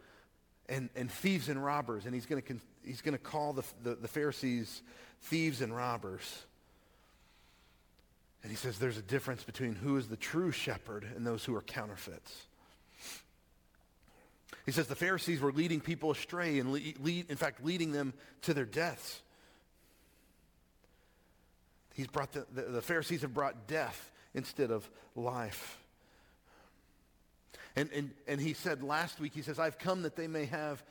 and, 0.70 0.90
and 0.96 1.12
thieves 1.12 1.50
and 1.50 1.64
robbers. 1.64 2.06
And 2.06 2.14
he's 2.14 2.26
going 2.26 2.42
to, 2.42 2.56
he's 2.86 3.02
going 3.02 3.14
to 3.14 3.24
call 3.24 3.54
the, 3.54 3.64
the, 3.84 3.96
the 3.96 4.08
Pharisees 4.08 4.82
thieves 5.22 5.62
and 5.62 5.76
robbers. 5.76 6.44
And 8.44 8.52
he 8.52 8.58
says 8.58 8.80
there's 8.80 8.98
a 8.98 9.04
difference 9.04 9.44
between 9.44 9.76
who 9.76 9.98
is 9.98 10.08
the 10.08 10.18
true 10.18 10.52
shepherd 10.52 11.06
and 11.16 11.26
those 11.26 11.44
who 11.44 11.56
are 11.56 11.62
counterfeits. 11.62 12.48
He 14.66 14.72
says 14.72 14.88
the 14.88 14.96
Pharisees 14.96 15.42
were 15.42 15.52
leading 15.52 15.82
people 15.82 16.12
astray 16.12 16.60
and 16.60 16.72
lead, 16.72 17.26
in 17.30 17.38
fact 17.38 17.64
leading 17.64 17.92
them 17.92 18.14
to 18.44 18.54
their 18.54 18.66
deaths. 18.66 19.22
He's 21.94 22.08
brought 22.08 22.32
the, 22.32 22.46
the, 22.54 22.62
the 22.64 22.82
Pharisees 22.82 23.22
have 23.22 23.34
brought 23.34 23.68
death 23.68 24.12
instead 24.34 24.72
of 24.72 24.90
life. 25.16 25.78
And, 27.76 27.90
and, 27.94 28.12
and 28.28 28.40
he 28.40 28.54
said 28.54 28.84
last 28.84 29.20
week, 29.20 29.34
he 29.34 29.42
says, 29.42 29.60
I've 29.60 29.78
come 29.78 30.04
that 30.04 30.16
they 30.16 30.28
may 30.28 30.46
have 30.46 30.84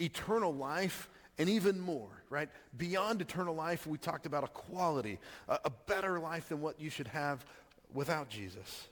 eternal 0.00 0.54
life 0.54 1.08
and 1.38 1.48
even 1.48 1.80
more, 1.80 2.08
right? 2.28 2.48
Beyond 2.76 3.20
eternal 3.20 3.54
life, 3.54 3.86
we 3.86 3.98
talked 3.98 4.26
about 4.26 4.44
a 4.44 4.48
quality, 4.48 5.18
a, 5.48 5.58
a 5.66 5.70
better 5.70 6.20
life 6.20 6.48
than 6.48 6.60
what 6.60 6.80
you 6.80 6.90
should 6.90 7.08
have 7.08 7.44
without 7.92 8.28
Jesus. 8.28 8.88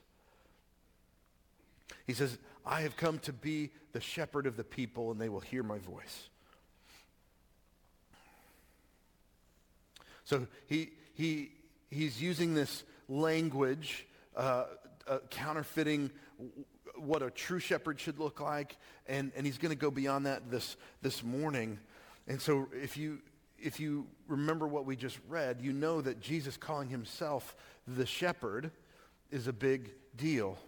He 2.07 2.13
says, 2.13 2.37
I 2.69 2.81
have 2.81 2.95
come 2.95 3.17
to 3.19 3.33
be 3.33 3.71
the 3.93 3.99
shepherd 3.99 4.45
of 4.45 4.55
the 4.55 4.63
people, 4.63 5.09
and 5.11 5.19
they 5.19 5.27
will 5.27 5.39
hear 5.39 5.63
my 5.63 5.79
voice. 5.79 6.29
So 10.23 10.45
he, 10.67 10.91
he, 11.15 11.49
he's 11.89 12.21
using 12.21 12.53
this 12.53 12.83
language, 13.07 14.05
uh, 14.35 14.65
uh, 15.07 15.17
counterfeiting 15.31 16.11
what 16.95 17.23
a 17.23 17.31
true 17.31 17.57
shepherd 17.57 17.99
should 17.99 18.19
look 18.19 18.39
like, 18.39 18.77
and, 19.07 19.31
and 19.35 19.47
he's 19.47 19.57
going 19.57 19.71
to 19.71 19.75
go 19.75 19.89
beyond 19.89 20.27
that 20.27 20.51
this, 20.51 20.77
this 21.01 21.23
morning. 21.23 21.79
And 22.27 22.39
so 22.39 22.67
if 22.71 22.97
you, 22.97 23.17
if 23.57 23.79
you 23.79 24.05
remember 24.27 24.67
what 24.67 24.85
we 24.85 24.95
just 24.95 25.17
read, 25.27 25.59
you 25.59 25.73
know 25.73 26.01
that 26.01 26.19
Jesus 26.19 26.55
calling 26.55 26.89
himself 26.89 27.55
the 27.87 28.05
shepherd 28.05 28.69
is 29.31 29.47
a 29.47 29.53
big 29.53 29.89
deal. 30.15 30.59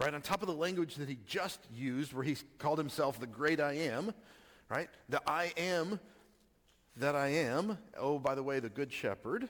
Right? 0.00 0.14
On 0.14 0.22
top 0.22 0.40
of 0.40 0.48
the 0.48 0.54
language 0.54 0.94
that 0.94 1.10
he 1.10 1.18
just 1.26 1.60
used, 1.74 2.14
where 2.14 2.24
he 2.24 2.36
called 2.58 2.78
himself 2.78 3.20
the 3.20 3.26
great 3.26 3.60
I 3.60 3.74
am, 3.74 4.14
right? 4.70 4.88
The 5.10 5.20
I 5.26 5.52
am 5.58 6.00
that 6.96 7.14
I 7.14 7.28
am, 7.28 7.76
oh, 7.98 8.18
by 8.18 8.34
the 8.34 8.42
way, 8.42 8.60
the 8.60 8.70
good 8.70 8.90
shepherd, 8.92 9.48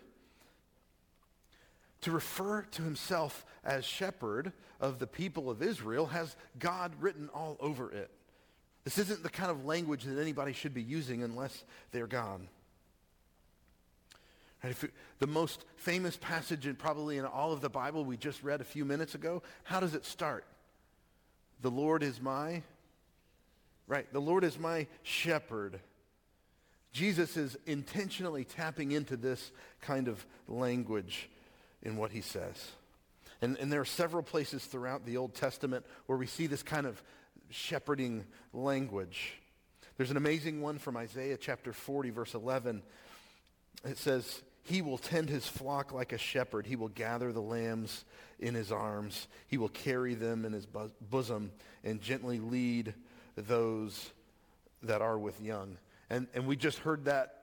to 2.01 2.11
refer 2.11 2.63
to 2.63 2.83
himself 2.83 3.45
as 3.63 3.85
shepherd 3.85 4.53
of 4.81 4.99
the 4.99 5.07
people 5.07 5.51
of 5.51 5.63
Israel 5.63 6.07
has 6.07 6.35
God 6.59 6.93
written 7.01 7.29
all 7.33 7.57
over 7.61 7.93
it. 7.93 8.11
This 8.85 8.99
isn't 8.99 9.23
the 9.23 9.31
kind 9.31 9.51
of 9.51 9.65
language 9.65 10.05
that 10.05 10.19
anybody 10.19 10.53
should 10.53 10.75
be 10.75 10.83
using 10.83 11.23
unless 11.23 11.65
they're 11.93 12.07
God. 12.07 12.41
It, 14.63 14.77
the 15.19 15.27
most 15.27 15.65
famous 15.77 16.17
passage 16.17 16.67
in 16.67 16.77
probably 16.77 17.19
in 17.19 17.25
all 17.25 17.53
of 17.53 17.61
the 17.61 17.71
Bible 17.71 18.05
we 18.05 18.17
just 18.17 18.43
read 18.43 18.61
a 18.61 18.65
few 18.65 18.85
minutes 18.85 19.15
ago, 19.15 19.43
how 19.65 19.81
does 19.81 19.95
it 19.95 20.05
start? 20.05 20.45
The 21.63 21.71
Lord 21.71 22.03
is 22.03 22.21
my, 22.21 22.63
right, 23.87 24.11
the 24.13 24.21
Lord 24.21 24.45
is 24.45 24.59
my 24.59 24.87
shepherd. 25.03 25.81
Jesus 26.93 27.37
is 27.37 27.57
intentionally 27.67 28.45
tapping 28.45 28.93
into 28.93 29.17
this 29.17 29.53
kind 29.81 30.09
of 30.09 30.25
language 30.49 31.29
in 31.83 31.97
what 31.97 32.11
he 32.11 32.21
says. 32.21 32.73
And, 33.43 33.57
and 33.59 33.73
there 33.73 33.81
are 33.81 33.87
several 33.87 34.23
places 34.23 34.65
throughout 34.65 35.07
the 35.07 35.17
Old 35.17 35.35
Testament 35.35 35.87
where 36.07 36.19
we 36.19 36.27
see 36.27 36.47
this 36.47 36.63
kind 36.63 36.87
of 36.87 37.03
shepherding 37.49 38.25
language. 38.53 39.35
There's 39.97 40.11
an 40.11 40.17
amazing 40.17 40.61
one 40.61 40.79
from 40.79 40.97
Isaiah 40.97 41.37
chapter 41.37 41.73
40, 41.73 42.11
verse 42.11 42.35
11. 42.35 42.83
It 43.85 43.99
says, 43.99 44.43
He 44.63 44.83
will 44.83 44.99
tend 44.99 45.29
his 45.29 45.47
flock 45.47 45.93
like 45.93 46.13
a 46.13 46.19
shepherd. 46.19 46.67
He 46.67 46.77
will 46.77 46.89
gather 46.89 47.33
the 47.33 47.41
lambs 47.41 48.05
in 48.39 48.55
his 48.55 48.71
arms. 48.71 49.27
He 49.49 49.59
will 49.59 49.69
carry 49.69 50.15
them 50.15 50.45
in 50.45 50.53
his 50.53 50.67
bosom 50.67 51.51
and 51.83 52.01
gently 52.01 52.39
lead 52.39 52.95
those 53.37 54.11
that 54.83 55.03
are 55.03 55.19
with 55.19 55.41
young. 55.41 55.77
And, 56.09 56.27
and 56.35 56.47
we 56.47 56.57
just 56.57 56.79
heard 56.79 57.05
that 57.05 57.37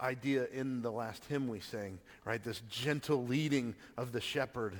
idea 0.00 0.46
in 0.52 0.82
the 0.82 0.92
last 0.92 1.24
hymn 1.26 1.48
we 1.48 1.60
sang, 1.60 1.98
right? 2.24 2.42
This 2.42 2.60
gentle 2.70 3.24
leading 3.24 3.74
of 3.96 4.12
the 4.12 4.20
shepherd. 4.20 4.74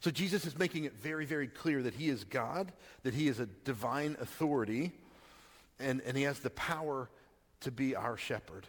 So 0.00 0.10
Jesus 0.10 0.44
is 0.44 0.58
making 0.58 0.84
it 0.84 0.94
very, 0.94 1.24
very 1.24 1.46
clear 1.48 1.82
that 1.82 1.94
he 1.94 2.08
is 2.08 2.24
God, 2.24 2.72
that 3.04 3.14
he 3.14 3.28
is 3.28 3.40
a 3.40 3.46
divine 3.46 4.16
authority, 4.20 4.92
and, 5.78 6.02
and 6.02 6.16
he 6.16 6.24
has 6.24 6.40
the 6.40 6.50
power 6.50 7.08
to 7.60 7.70
be 7.70 7.96
our 7.96 8.16
shepherd. 8.16 8.66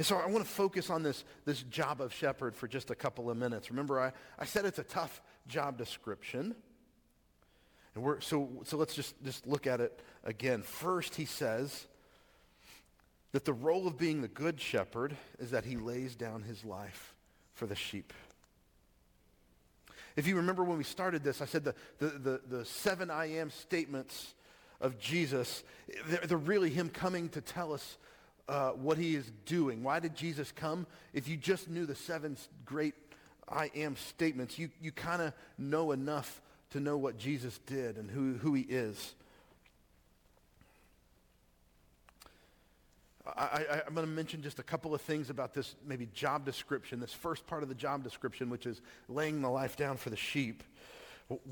And 0.00 0.06
so 0.06 0.16
I 0.16 0.26
want 0.28 0.42
to 0.42 0.50
focus 0.50 0.88
on 0.88 1.02
this, 1.02 1.24
this 1.44 1.62
job 1.64 2.00
of 2.00 2.14
shepherd 2.14 2.56
for 2.56 2.66
just 2.66 2.90
a 2.90 2.94
couple 2.94 3.28
of 3.28 3.36
minutes. 3.36 3.68
Remember, 3.68 4.00
I, 4.00 4.12
I 4.38 4.46
said 4.46 4.64
it's 4.64 4.78
a 4.78 4.82
tough 4.82 5.20
job 5.46 5.76
description. 5.76 6.54
And 7.94 8.02
we're, 8.02 8.18
so, 8.22 8.48
so 8.64 8.78
let's 8.78 8.94
just, 8.94 9.22
just 9.22 9.46
look 9.46 9.66
at 9.66 9.78
it 9.82 10.00
again. 10.24 10.62
First, 10.62 11.16
he 11.16 11.26
says 11.26 11.86
that 13.32 13.44
the 13.44 13.52
role 13.52 13.86
of 13.86 13.98
being 13.98 14.22
the 14.22 14.28
good 14.28 14.58
shepherd 14.58 15.14
is 15.38 15.50
that 15.50 15.66
he 15.66 15.76
lays 15.76 16.16
down 16.16 16.44
his 16.44 16.64
life 16.64 17.14
for 17.52 17.66
the 17.66 17.76
sheep. 17.76 18.14
If 20.16 20.26
you 20.26 20.36
remember 20.36 20.64
when 20.64 20.78
we 20.78 20.84
started 20.84 21.22
this, 21.22 21.42
I 21.42 21.44
said 21.44 21.62
the, 21.62 21.74
the, 21.98 22.06
the, 22.06 22.40
the 22.48 22.64
seven 22.64 23.10
I 23.10 23.32
am 23.36 23.50
statements 23.50 24.32
of 24.80 24.98
Jesus, 24.98 25.62
they're, 26.06 26.20
they're 26.20 26.38
really 26.38 26.70
him 26.70 26.88
coming 26.88 27.28
to 27.28 27.42
tell 27.42 27.74
us 27.74 27.98
uh, 28.50 28.70
what 28.70 28.98
he 28.98 29.14
is 29.14 29.30
doing. 29.46 29.84
Why 29.84 30.00
did 30.00 30.16
Jesus 30.16 30.50
come? 30.50 30.84
If 31.14 31.28
you 31.28 31.36
just 31.36 31.70
knew 31.70 31.86
the 31.86 31.94
seven 31.94 32.36
great 32.64 32.94
I 33.48 33.70
am 33.76 33.94
statements, 33.94 34.58
you, 34.58 34.70
you 34.82 34.90
kind 34.90 35.22
of 35.22 35.32
know 35.56 35.92
enough 35.92 36.42
to 36.70 36.80
know 36.80 36.96
what 36.96 37.16
Jesus 37.16 37.58
did 37.66 37.96
and 37.96 38.10
who, 38.10 38.34
who 38.34 38.54
he 38.54 38.62
is. 38.62 39.14
I, 43.24 43.82
am 43.86 43.94
going 43.94 44.04
to 44.06 44.12
mention 44.12 44.42
just 44.42 44.58
a 44.58 44.64
couple 44.64 44.94
of 44.94 45.00
things 45.00 45.30
about 45.30 45.54
this 45.54 45.76
maybe 45.86 46.08
job 46.12 46.44
description, 46.44 46.98
this 46.98 47.12
first 47.12 47.46
part 47.46 47.62
of 47.62 47.68
the 47.68 47.74
job 47.76 48.02
description, 48.02 48.50
which 48.50 48.66
is 48.66 48.80
laying 49.08 49.42
the 49.42 49.50
life 49.50 49.76
down 49.76 49.96
for 49.96 50.10
the 50.10 50.16
sheep. 50.16 50.64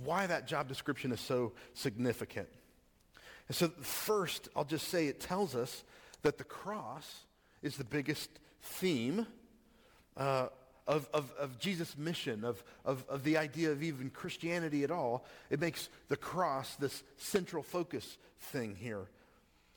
Why 0.04 0.26
that 0.26 0.48
job 0.48 0.66
description 0.66 1.12
is 1.12 1.20
so 1.20 1.52
significant. 1.74 2.48
And 3.46 3.56
so 3.56 3.68
first, 3.82 4.48
I'll 4.56 4.64
just 4.64 4.88
say 4.88 5.06
it 5.06 5.20
tells 5.20 5.54
us 5.54 5.84
that 6.22 6.38
the 6.38 6.44
cross 6.44 7.24
is 7.62 7.76
the 7.76 7.84
biggest 7.84 8.30
theme 8.62 9.26
uh, 10.16 10.48
of, 10.86 11.08
of, 11.12 11.30
of 11.38 11.58
Jesus' 11.58 11.96
mission, 11.98 12.44
of, 12.44 12.64
of, 12.84 13.04
of 13.08 13.22
the 13.22 13.36
idea 13.36 13.70
of 13.70 13.82
even 13.82 14.10
Christianity 14.10 14.84
at 14.84 14.90
all, 14.90 15.24
it 15.50 15.60
makes 15.60 15.90
the 16.08 16.16
cross 16.16 16.74
this 16.76 17.02
central 17.18 17.62
focus 17.62 18.16
thing 18.40 18.74
here. 18.74 19.06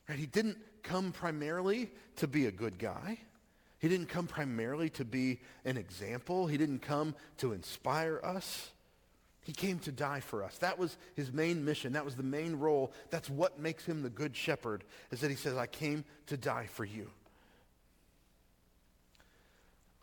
Right? 0.08 0.18
He 0.18 0.26
didn't 0.26 0.58
come 0.84 1.12
primarily 1.12 1.92
to 2.16 2.28
be 2.28 2.48
a 2.48 2.52
good 2.52 2.80
guy. 2.80 3.20
He 3.80 3.90
didn't 3.90 4.08
come 4.08 4.28
primarily 4.28 4.90
to 4.92 5.06
be 5.06 5.40
an 5.66 5.76
example. 5.76 6.48
He 6.48 6.58
didn't 6.58 6.80
come 6.80 7.16
to 7.38 7.52
inspire 7.52 8.20
us. 8.24 8.72
He 9.44 9.54
came 9.54 9.80
to 9.80 9.92
die 9.92 10.20
for 10.20 10.44
us. 10.44 10.58
That 10.60 10.78
was 10.78 10.98
his 11.16 11.32
main 11.32 11.66
mission. 11.66 11.94
That 11.94 12.06
was 12.06 12.16
the 12.16 12.24
main 12.24 12.58
role. 12.58 12.94
That's 13.10 13.30
what 13.30 13.60
makes 13.60 13.86
him 13.86 14.04
the 14.04 14.10
good 14.10 14.36
shepherd, 14.36 14.84
is 15.10 15.22
that 15.22 15.32
he 15.32 15.36
says, 15.36 15.58
I 15.58 15.66
came 15.66 16.06
to 16.28 16.38
die 16.38 16.68
for 16.68 16.86
you. 16.86 17.10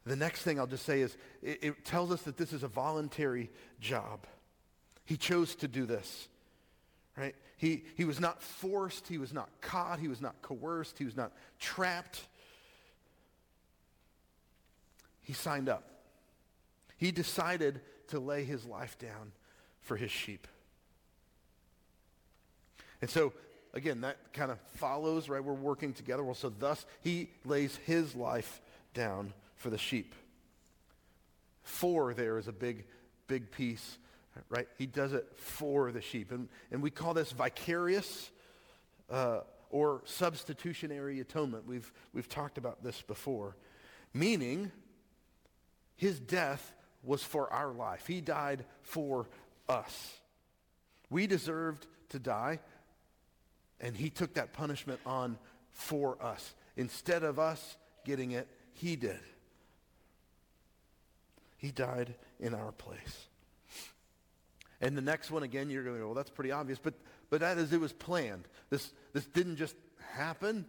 The 0.04 0.16
next 0.16 0.42
thing 0.42 0.59
I'll 0.59 0.66
just 0.66 0.87
say 0.87 1.02
is 1.02 1.16
it, 1.42 1.59
it 1.62 1.85
tells 1.85 2.11
us 2.11 2.23
that 2.23 2.37
this 2.37 2.52
is 2.52 2.62
a 2.62 2.68
voluntary 2.68 3.50
job. 3.80 4.26
He 5.04 5.16
chose 5.16 5.54
to 5.57 5.68
do 5.68 5.87
this. 5.87 6.28
Right? 7.16 7.35
He, 7.57 7.85
he 7.97 8.04
was 8.04 8.18
not 8.18 8.42
forced. 8.42 9.07
He 9.07 9.18
was 9.18 9.33
not 9.33 9.49
caught. 9.61 9.99
He 9.99 10.09
was 10.09 10.21
not 10.21 10.40
coerced. 10.42 10.99
He 10.99 11.04
was 11.04 11.16
not 11.16 11.33
trapped. 11.59 12.26
He 15.21 15.33
signed 15.33 15.68
up. 15.68 15.85
He 16.97 17.12
decided 17.12 17.80
to 18.09 18.21
lay 18.21 18.45
his 18.45 18.65
life 18.65 18.99
down 18.99 19.33
for 19.81 19.97
his 19.97 20.11
sheep. 20.11 20.47
And 23.00 23.09
so, 23.09 23.33
again, 23.75 24.00
that 24.00 24.33
kind 24.33 24.50
of 24.50 24.59
follows, 24.77 25.29
right? 25.29 25.43
We're 25.43 25.53
working 25.53 25.93
together. 25.93 26.25
Well, 26.25 26.35
so 26.35 26.50
thus 26.50 26.85
he 27.00 27.31
lays 27.45 27.77
his 27.87 28.15
life 28.15 28.61
down 28.95 29.33
for 29.57 29.71
the 29.71 29.79
sheep. 29.79 30.15
For 31.62 32.15
there 32.15 32.38
is 32.38 32.49
a 32.49 32.53
big, 32.53 32.87
big 33.27 33.50
piece, 33.50 33.99
right? 34.49 34.69
He 34.79 34.87
does 34.87 35.12
it 35.12 35.27
for 35.37 35.93
the 35.93 36.00
sheep. 36.00 36.33
And, 36.33 36.49
and 36.71 36.83
we 36.83 36.91
call 36.91 37.15
this 37.15 37.33
vicarious 37.33 38.31
uh, 39.11 39.41
or 39.71 40.03
substitutionary 40.05 41.21
atonement. 41.21 41.67
We've, 41.67 41.93
we've 42.12 42.29
talked 42.29 42.59
about 42.59 42.83
this 42.83 43.03
before. 43.03 43.57
Meaning, 44.15 44.73
his 45.97 46.19
death 46.19 46.75
was 47.02 47.23
for 47.23 47.52
our 47.52 47.73
life. 47.73 48.07
He 48.07 48.21
died 48.21 48.64
for 48.83 49.28
us. 49.69 50.12
We 51.11 51.26
deserved 51.26 51.87
to 52.11 52.19
die, 52.19 52.61
and 53.81 53.97
he 53.97 54.11
took 54.11 54.35
that 54.35 54.52
punishment 54.52 55.00
on 55.07 55.38
for 55.71 56.23
us. 56.23 56.55
Instead 56.76 57.23
of 57.23 57.38
us 57.38 57.76
getting 58.05 58.33
it, 58.33 58.49
he 58.73 58.97
did. 58.97 59.21
He 61.57 61.71
died 61.71 62.14
in 62.38 62.55
our 62.55 62.73
place. 62.73 63.26
And 64.81 64.97
the 64.97 65.02
next 65.02 65.31
one, 65.31 65.43
again, 65.43 65.71
you're 65.71 65.83
going 65.83 65.97
to 65.97 66.00
go, 66.00 66.07
well, 66.07 66.14
that's 66.14 66.31
pretty 66.31 66.52
obvious. 66.52 66.78
But, 66.78 66.95
but 67.31 67.40
that 67.40 67.59
is, 67.59 67.73
it 67.73 67.81
was 67.81 67.93
planned. 67.93 68.47
This, 68.71 68.93
this 69.12 69.26
didn't 69.26 69.57
just 69.57 69.75
happen. 70.12 70.67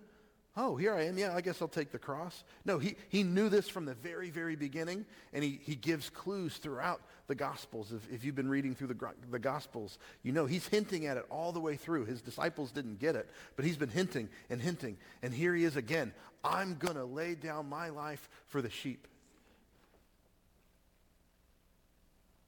Oh, 0.62 0.76
here 0.76 0.94
I 0.94 1.06
am. 1.06 1.18
Yeah, 1.18 1.34
I 1.34 1.40
guess 1.40 1.62
I'll 1.62 1.70
take 1.70 1.94
the 1.94 1.98
cross. 1.98 2.44
No, 2.66 2.80
he, 2.80 2.98
he 3.08 3.24
knew 3.24 3.48
this 3.48 3.70
from 3.70 3.86
the 3.86 3.94
very, 3.94 4.30
very 4.30 4.58
beginning, 4.58 5.06
and 5.32 5.42
he, 5.42 5.58
he 5.64 5.74
gives 5.74 6.10
clues 6.10 6.58
throughout 6.58 7.00
the 7.28 7.36
Gospels. 7.36 7.94
If, 7.94 8.14
if 8.14 8.26
you've 8.26 8.36
been 8.36 8.50
reading 8.50 8.76
through 8.76 8.88
the, 8.88 9.14
the 9.32 9.40
Gospels, 9.40 9.98
you 10.22 10.34
know 10.34 10.46
he's 10.46 10.68
hinting 10.68 11.06
at 11.06 11.16
it 11.16 11.24
all 11.30 11.54
the 11.54 11.62
way 11.62 11.78
through. 11.78 12.04
His 12.04 12.22
disciples 12.22 12.74
didn't 12.74 13.00
get 13.00 13.16
it, 13.16 13.30
but 13.56 13.64
he's 13.64 13.78
been 13.78 13.88
hinting 13.88 14.28
and 14.50 14.62
hinting. 14.62 14.98
And 15.24 15.34
here 15.34 15.56
he 15.56 15.64
is 15.64 15.78
again. 15.78 16.12
I'm 16.44 16.76
going 16.76 16.96
to 16.96 17.06
lay 17.06 17.36
down 17.36 17.70
my 17.70 17.88
life 17.88 18.28
for 18.48 18.62
the 18.62 18.70
sheep. 18.70 19.08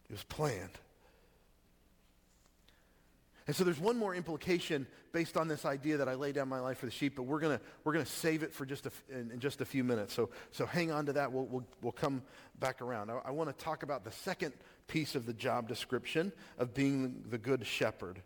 It 0.09 0.11
was 0.11 0.23
planned. 0.23 0.77
And 3.51 3.55
so 3.57 3.65
there's 3.65 3.81
one 3.81 3.97
more 3.97 4.15
implication 4.15 4.87
based 5.11 5.35
on 5.35 5.49
this 5.49 5.65
idea 5.65 5.97
that 5.97 6.07
I 6.07 6.13
lay 6.13 6.31
down 6.31 6.47
my 6.47 6.61
life 6.61 6.77
for 6.77 6.85
the 6.85 6.91
sheep, 6.93 7.17
but 7.17 7.23
we're 7.23 7.41
going 7.41 7.59
we're 7.83 7.91
gonna 7.91 8.05
save 8.05 8.43
it 8.43 8.53
for 8.53 8.65
just 8.65 8.85
a, 8.85 8.91
in, 9.09 9.29
in, 9.29 9.41
just 9.41 9.59
a 9.59 9.65
few 9.65 9.83
minutes. 9.83 10.13
So, 10.13 10.29
so 10.51 10.65
hang 10.65 10.89
on 10.89 11.07
to 11.07 11.11
that. 11.11 11.33
We'll, 11.33 11.47
we'll, 11.47 11.67
we'll 11.81 11.91
come 11.91 12.21
back 12.61 12.81
around. 12.81 13.11
I, 13.11 13.19
I 13.25 13.31
want 13.31 13.49
to 13.49 13.61
talk 13.61 13.83
about 13.83 14.05
the 14.05 14.11
second 14.13 14.53
piece 14.87 15.15
of 15.15 15.25
the 15.25 15.33
job 15.33 15.67
description 15.67 16.31
of 16.57 16.73
being 16.73 17.25
the 17.29 17.37
good 17.37 17.67
shepherd. 17.67 18.21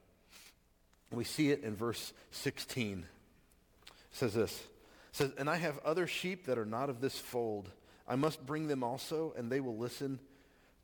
We 1.12 1.24
see 1.24 1.50
it 1.50 1.64
in 1.64 1.76
verse 1.76 2.14
16. 2.30 3.00
It 3.00 3.94
says 4.12 4.36
this. 4.36 4.52
It 4.52 4.68
says, 5.14 5.32
And 5.40 5.50
I 5.50 5.56
have 5.56 5.80
other 5.80 6.06
sheep 6.06 6.46
that 6.46 6.60
are 6.60 6.68
not 6.68 6.92
of 6.92 7.02
this 7.02 7.18
fold. 7.18 7.72
I 8.08 8.16
must 8.16 8.46
bring 8.46 8.68
them 8.68 8.84
also, 8.84 9.34
and 9.36 9.52
they 9.52 9.60
will 9.60 9.80
listen 9.80 10.20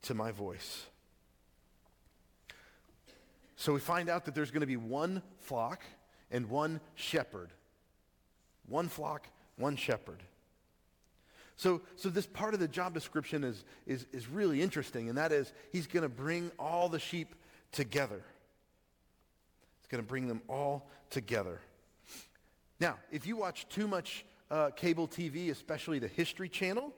to 0.01 0.15
my 0.15 0.31
voice. 0.31 0.87
So 3.61 3.73
we 3.73 3.79
find 3.79 4.09
out 4.09 4.25
that 4.25 4.33
there's 4.33 4.49
going 4.49 4.61
to 4.61 4.67
be 4.67 4.75
one 4.75 5.21
flock 5.37 5.83
and 6.31 6.49
one 6.49 6.81
shepherd. 6.95 7.51
One 8.67 8.87
flock, 8.87 9.27
one 9.55 9.75
shepherd. 9.75 10.23
So, 11.57 11.81
so 11.95 12.09
this 12.09 12.25
part 12.25 12.55
of 12.55 12.59
the 12.59 12.67
job 12.67 12.95
description 12.95 13.43
is, 13.43 13.63
is, 13.85 14.07
is 14.11 14.27
really 14.27 14.63
interesting, 14.63 15.09
and 15.09 15.17
that 15.19 15.31
is 15.31 15.53
he's 15.71 15.85
going 15.85 16.01
to 16.01 16.09
bring 16.09 16.49
all 16.57 16.89
the 16.89 16.97
sheep 16.97 17.35
together. 17.71 18.23
He's 19.79 19.87
going 19.89 20.03
to 20.03 20.09
bring 20.09 20.27
them 20.27 20.41
all 20.49 20.89
together. 21.11 21.61
Now, 22.79 22.97
if 23.11 23.27
you 23.27 23.35
watch 23.35 23.69
too 23.69 23.87
much 23.87 24.25
uh, 24.49 24.71
cable 24.71 25.07
TV, 25.07 25.51
especially 25.51 25.99
the 25.99 26.07
History 26.07 26.49
Channel, 26.49 26.91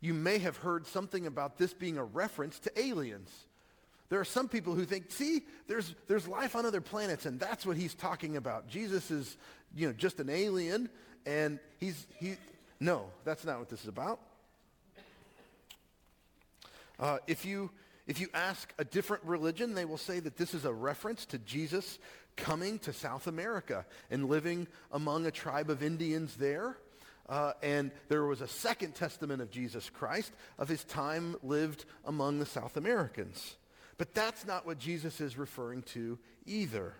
you 0.00 0.14
may 0.14 0.38
have 0.38 0.58
heard 0.58 0.86
something 0.86 1.26
about 1.26 1.58
this 1.58 1.74
being 1.74 1.98
a 1.98 2.04
reference 2.04 2.60
to 2.60 2.80
aliens. 2.80 3.46
There 4.12 4.20
are 4.20 4.26
some 4.26 4.46
people 4.46 4.74
who 4.74 4.84
think, 4.84 5.10
see, 5.10 5.40
there's, 5.68 5.94
there's 6.06 6.28
life 6.28 6.54
on 6.54 6.66
other 6.66 6.82
planets, 6.82 7.24
and 7.24 7.40
that's 7.40 7.64
what 7.64 7.78
he's 7.78 7.94
talking 7.94 8.36
about. 8.36 8.68
Jesus 8.68 9.10
is, 9.10 9.38
you 9.74 9.86
know, 9.86 9.94
just 9.94 10.20
an 10.20 10.28
alien, 10.28 10.90
and 11.24 11.58
he's, 11.80 12.06
he, 12.20 12.34
no, 12.78 13.06
that's 13.24 13.46
not 13.46 13.58
what 13.58 13.70
this 13.70 13.80
is 13.80 13.88
about. 13.88 14.20
Uh, 17.00 17.20
if, 17.26 17.46
you, 17.46 17.70
if 18.06 18.20
you 18.20 18.28
ask 18.34 18.74
a 18.78 18.84
different 18.84 19.24
religion, 19.24 19.72
they 19.72 19.86
will 19.86 19.96
say 19.96 20.20
that 20.20 20.36
this 20.36 20.52
is 20.52 20.66
a 20.66 20.72
reference 20.74 21.24
to 21.24 21.38
Jesus 21.38 21.98
coming 22.36 22.78
to 22.80 22.92
South 22.92 23.28
America 23.28 23.86
and 24.10 24.28
living 24.28 24.66
among 24.90 25.24
a 25.24 25.30
tribe 25.30 25.70
of 25.70 25.82
Indians 25.82 26.36
there. 26.36 26.76
Uh, 27.30 27.54
and 27.62 27.90
there 28.10 28.26
was 28.26 28.42
a 28.42 28.46
second 28.46 28.94
testament 28.94 29.40
of 29.40 29.50
Jesus 29.50 29.88
Christ 29.88 30.32
of 30.58 30.68
his 30.68 30.84
time 30.84 31.34
lived 31.42 31.86
among 32.04 32.40
the 32.40 32.44
South 32.44 32.76
Americans. 32.76 33.56
But 33.98 34.14
that's 34.14 34.46
not 34.46 34.66
what 34.66 34.78
Jesus 34.78 35.20
is 35.20 35.36
referring 35.36 35.82
to 35.82 36.18
either. 36.46 36.94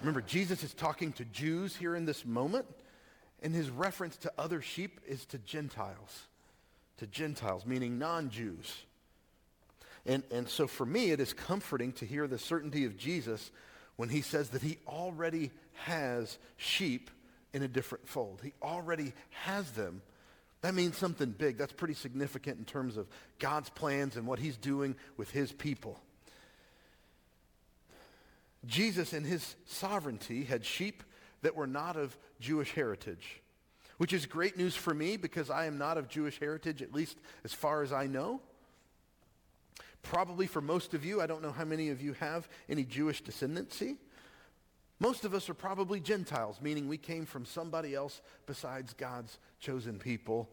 Remember, 0.00 0.20
Jesus 0.20 0.62
is 0.62 0.74
talking 0.74 1.12
to 1.12 1.24
Jews 1.24 1.76
here 1.76 1.94
in 1.94 2.04
this 2.04 2.24
moment, 2.24 2.66
and 3.42 3.54
his 3.54 3.70
reference 3.70 4.16
to 4.18 4.32
other 4.38 4.60
sheep 4.60 5.00
is 5.06 5.24
to 5.26 5.38
Gentiles. 5.38 6.26
To 6.98 7.06
Gentiles, 7.06 7.66
meaning 7.66 7.98
non-Jews. 7.98 8.84
And, 10.04 10.22
and 10.30 10.48
so 10.48 10.66
for 10.66 10.86
me, 10.86 11.10
it 11.10 11.20
is 11.20 11.32
comforting 11.32 11.92
to 11.94 12.06
hear 12.06 12.26
the 12.26 12.38
certainty 12.38 12.84
of 12.84 12.96
Jesus 12.96 13.50
when 13.96 14.08
he 14.08 14.20
says 14.20 14.50
that 14.50 14.62
he 14.62 14.78
already 14.86 15.50
has 15.74 16.38
sheep 16.56 17.10
in 17.52 17.62
a 17.62 17.68
different 17.68 18.08
fold. 18.08 18.40
He 18.42 18.52
already 18.62 19.12
has 19.30 19.70
them 19.72 20.02
that 20.66 20.74
means 20.74 20.96
something 20.96 21.30
big. 21.30 21.58
That's 21.58 21.72
pretty 21.72 21.94
significant 21.94 22.58
in 22.58 22.64
terms 22.64 22.96
of 22.96 23.06
God's 23.38 23.68
plans 23.68 24.16
and 24.16 24.26
what 24.26 24.40
he's 24.40 24.56
doing 24.56 24.96
with 25.16 25.30
his 25.30 25.52
people. 25.52 26.00
Jesus, 28.66 29.12
in 29.12 29.22
his 29.22 29.54
sovereignty, 29.66 30.42
had 30.42 30.64
sheep 30.64 31.04
that 31.42 31.54
were 31.54 31.68
not 31.68 31.96
of 31.96 32.18
Jewish 32.40 32.72
heritage, 32.72 33.40
which 33.98 34.12
is 34.12 34.26
great 34.26 34.56
news 34.56 34.74
for 34.74 34.92
me 34.92 35.16
because 35.16 35.50
I 35.50 35.66
am 35.66 35.78
not 35.78 35.98
of 35.98 36.08
Jewish 36.08 36.40
heritage, 36.40 36.82
at 36.82 36.92
least 36.92 37.16
as 37.44 37.52
far 37.52 37.84
as 37.84 37.92
I 37.92 38.08
know. 38.08 38.40
Probably 40.02 40.48
for 40.48 40.60
most 40.60 40.94
of 40.94 41.04
you, 41.04 41.20
I 41.20 41.28
don't 41.28 41.42
know 41.42 41.52
how 41.52 41.64
many 41.64 41.90
of 41.90 42.02
you 42.02 42.14
have 42.14 42.48
any 42.68 42.82
Jewish 42.82 43.22
descendancy. 43.22 43.98
Most 44.98 45.24
of 45.24 45.34
us 45.34 45.48
are 45.50 45.54
probably 45.54 46.00
Gentiles, 46.00 46.58
meaning 46.62 46.88
we 46.88 46.96
came 46.96 47.26
from 47.26 47.44
somebody 47.44 47.94
else 47.94 48.22
besides 48.46 48.94
God's 48.94 49.38
chosen 49.60 49.98
people, 49.98 50.48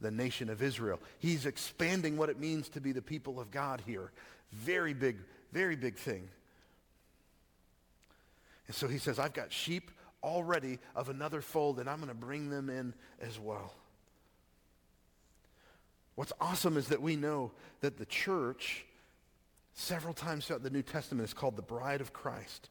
the 0.00 0.10
nation 0.10 0.48
of 0.48 0.62
Israel. 0.62 1.00
He's 1.18 1.44
expanding 1.44 2.16
what 2.16 2.30
it 2.30 2.38
means 2.38 2.68
to 2.70 2.80
be 2.80 2.92
the 2.92 3.02
people 3.02 3.40
of 3.40 3.50
God 3.50 3.82
here. 3.84 4.12
Very 4.52 4.94
big, 4.94 5.18
very 5.52 5.76
big 5.76 5.96
thing. 5.96 6.28
And 8.68 8.76
so 8.76 8.86
he 8.86 8.98
says, 8.98 9.18
I've 9.18 9.32
got 9.32 9.52
sheep 9.52 9.90
already 10.22 10.78
of 10.94 11.08
another 11.08 11.40
fold, 11.40 11.80
and 11.80 11.90
I'm 11.90 11.96
going 11.96 12.08
to 12.08 12.14
bring 12.14 12.50
them 12.50 12.70
in 12.70 12.94
as 13.20 13.38
well. 13.40 13.74
What's 16.14 16.32
awesome 16.40 16.76
is 16.76 16.88
that 16.88 17.02
we 17.02 17.16
know 17.16 17.50
that 17.80 17.98
the 17.98 18.06
church, 18.06 18.84
several 19.74 20.14
times 20.14 20.46
throughout 20.46 20.62
the 20.62 20.70
New 20.70 20.82
Testament, 20.82 21.26
is 21.26 21.34
called 21.34 21.56
the 21.56 21.62
bride 21.62 22.00
of 22.00 22.12
Christ. 22.12 22.68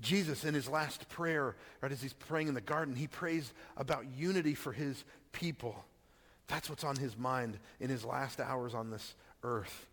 Jesus, 0.00 0.44
in 0.44 0.54
his 0.54 0.68
last 0.68 1.08
prayer, 1.08 1.56
right 1.80 1.92
as 1.92 2.02
he's 2.02 2.12
praying 2.12 2.48
in 2.48 2.54
the 2.54 2.60
garden, 2.60 2.94
he 2.94 3.06
prays 3.06 3.52
about 3.76 4.04
unity 4.16 4.54
for 4.54 4.72
his 4.72 5.04
people. 5.32 5.84
That's 6.46 6.68
what's 6.68 6.84
on 6.84 6.96
his 6.96 7.16
mind 7.16 7.58
in 7.80 7.90
his 7.90 8.04
last 8.04 8.40
hours 8.40 8.74
on 8.74 8.90
this 8.90 9.14
earth, 9.42 9.86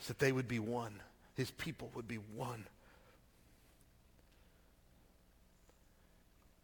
is 0.00 0.08
that 0.08 0.18
they 0.18 0.32
would 0.32 0.48
be 0.48 0.58
one. 0.58 1.00
His 1.34 1.50
people 1.50 1.90
would 1.94 2.08
be 2.08 2.18
one. 2.34 2.64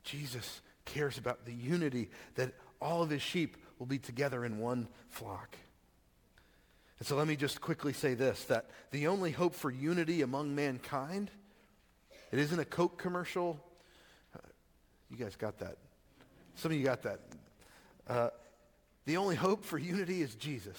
Jesus 0.04 0.60
cares 0.84 1.18
about 1.18 1.44
the 1.44 1.54
unity 1.54 2.10
that 2.34 2.52
all 2.80 3.02
of 3.02 3.10
his 3.10 3.22
sheep 3.22 3.56
will 3.78 3.86
be 3.86 3.98
together 3.98 4.44
in 4.44 4.58
one 4.58 4.88
flock. 5.08 5.56
And 6.98 7.06
so 7.06 7.16
let 7.16 7.26
me 7.26 7.36
just 7.36 7.60
quickly 7.60 7.92
say 7.92 8.14
this, 8.14 8.44
that 8.44 8.66
the 8.90 9.06
only 9.06 9.30
hope 9.30 9.54
for 9.54 9.70
unity 9.70 10.22
among 10.22 10.54
mankind 10.54 11.30
it 12.32 12.38
isn't 12.38 12.58
a 12.58 12.64
Coke 12.64 12.98
commercial. 12.98 13.62
Uh, 14.34 14.40
you 15.10 15.16
guys 15.16 15.36
got 15.36 15.58
that. 15.58 15.76
Some 16.56 16.72
of 16.72 16.78
you 16.78 16.84
got 16.84 17.02
that. 17.02 17.20
Uh, 18.08 18.30
the 19.04 19.18
only 19.18 19.36
hope 19.36 19.64
for 19.64 19.78
unity 19.78 20.22
is 20.22 20.34
Jesus. 20.34 20.78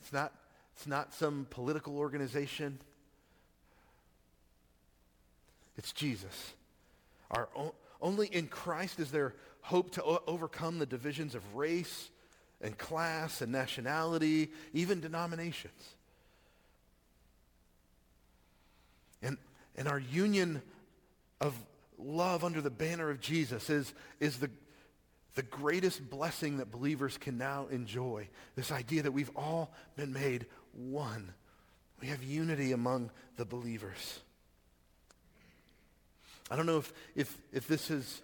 It's 0.00 0.12
not, 0.12 0.32
it's 0.76 0.86
not 0.86 1.12
some 1.14 1.46
political 1.50 1.98
organization. 1.98 2.78
It's 5.76 5.92
Jesus. 5.92 6.52
Our 7.30 7.48
o- 7.56 7.74
only 8.00 8.28
in 8.28 8.46
Christ 8.46 9.00
is 9.00 9.10
there 9.10 9.34
hope 9.62 9.92
to 9.92 10.04
o- 10.04 10.22
overcome 10.26 10.78
the 10.78 10.86
divisions 10.86 11.34
of 11.34 11.54
race 11.54 12.10
and 12.60 12.76
class 12.76 13.40
and 13.40 13.50
nationality, 13.50 14.50
even 14.72 15.00
denominations. 15.00 15.94
And 19.76 19.88
our 19.88 19.98
union 19.98 20.62
of 21.40 21.54
love 21.98 22.44
under 22.44 22.60
the 22.60 22.70
banner 22.70 23.10
of 23.10 23.20
Jesus 23.20 23.70
is, 23.70 23.92
is 24.20 24.38
the, 24.38 24.50
the 25.34 25.42
greatest 25.42 26.08
blessing 26.10 26.58
that 26.58 26.70
believers 26.70 27.16
can 27.18 27.38
now 27.38 27.66
enjoy. 27.70 28.28
This 28.56 28.72
idea 28.72 29.02
that 29.02 29.12
we've 29.12 29.30
all 29.36 29.72
been 29.96 30.12
made 30.12 30.46
one. 30.72 31.32
We 32.00 32.08
have 32.08 32.22
unity 32.22 32.72
among 32.72 33.10
the 33.36 33.44
believers. 33.44 34.20
I 36.50 36.56
don't 36.56 36.66
know 36.66 36.78
if, 36.78 36.92
if, 37.14 37.38
if 37.52 37.66
this 37.66 37.88
has 37.88 38.20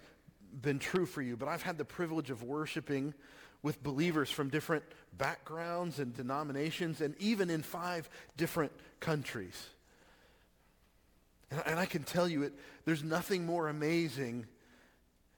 been 0.61 0.79
true 0.79 1.05
for 1.05 1.21
you, 1.21 1.37
but 1.37 1.47
I've 1.47 1.63
had 1.63 1.77
the 1.77 1.85
privilege 1.85 2.29
of 2.29 2.43
worshiping 2.43 3.13
with 3.61 3.81
believers 3.83 4.29
from 4.29 4.49
different 4.49 4.83
backgrounds 5.17 5.99
and 5.99 6.15
denominations 6.15 7.01
and 7.01 7.15
even 7.19 7.49
in 7.49 7.61
five 7.61 8.09
different 8.37 8.71
countries. 8.99 9.67
And, 11.51 11.61
and 11.65 11.79
I 11.79 11.85
can 11.85 12.03
tell 12.03 12.27
you 12.27 12.43
it, 12.43 12.53
there's 12.85 13.03
nothing 13.03 13.45
more 13.45 13.67
amazing 13.67 14.45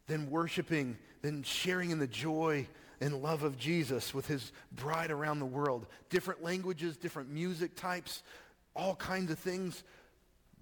than 0.08 0.30
worshiping, 0.30 0.97
than 1.21 1.43
sharing 1.43 1.91
in 1.91 2.00
the 2.00 2.08
joy 2.08 2.67
and 3.00 3.21
love 3.21 3.43
of 3.43 3.58
Jesus 3.58 4.13
with 4.13 4.28
his 4.28 4.52
bride 4.71 5.12
around 5.12 5.39
the 5.39 5.45
world. 5.45 5.88
Different 6.10 6.43
languages, 6.43 6.97
different 6.97 7.30
music 7.30 7.76
types, 7.76 8.24
all 8.76 8.95
kinds 8.95 9.32
of 9.32 9.39
things. 9.39 9.84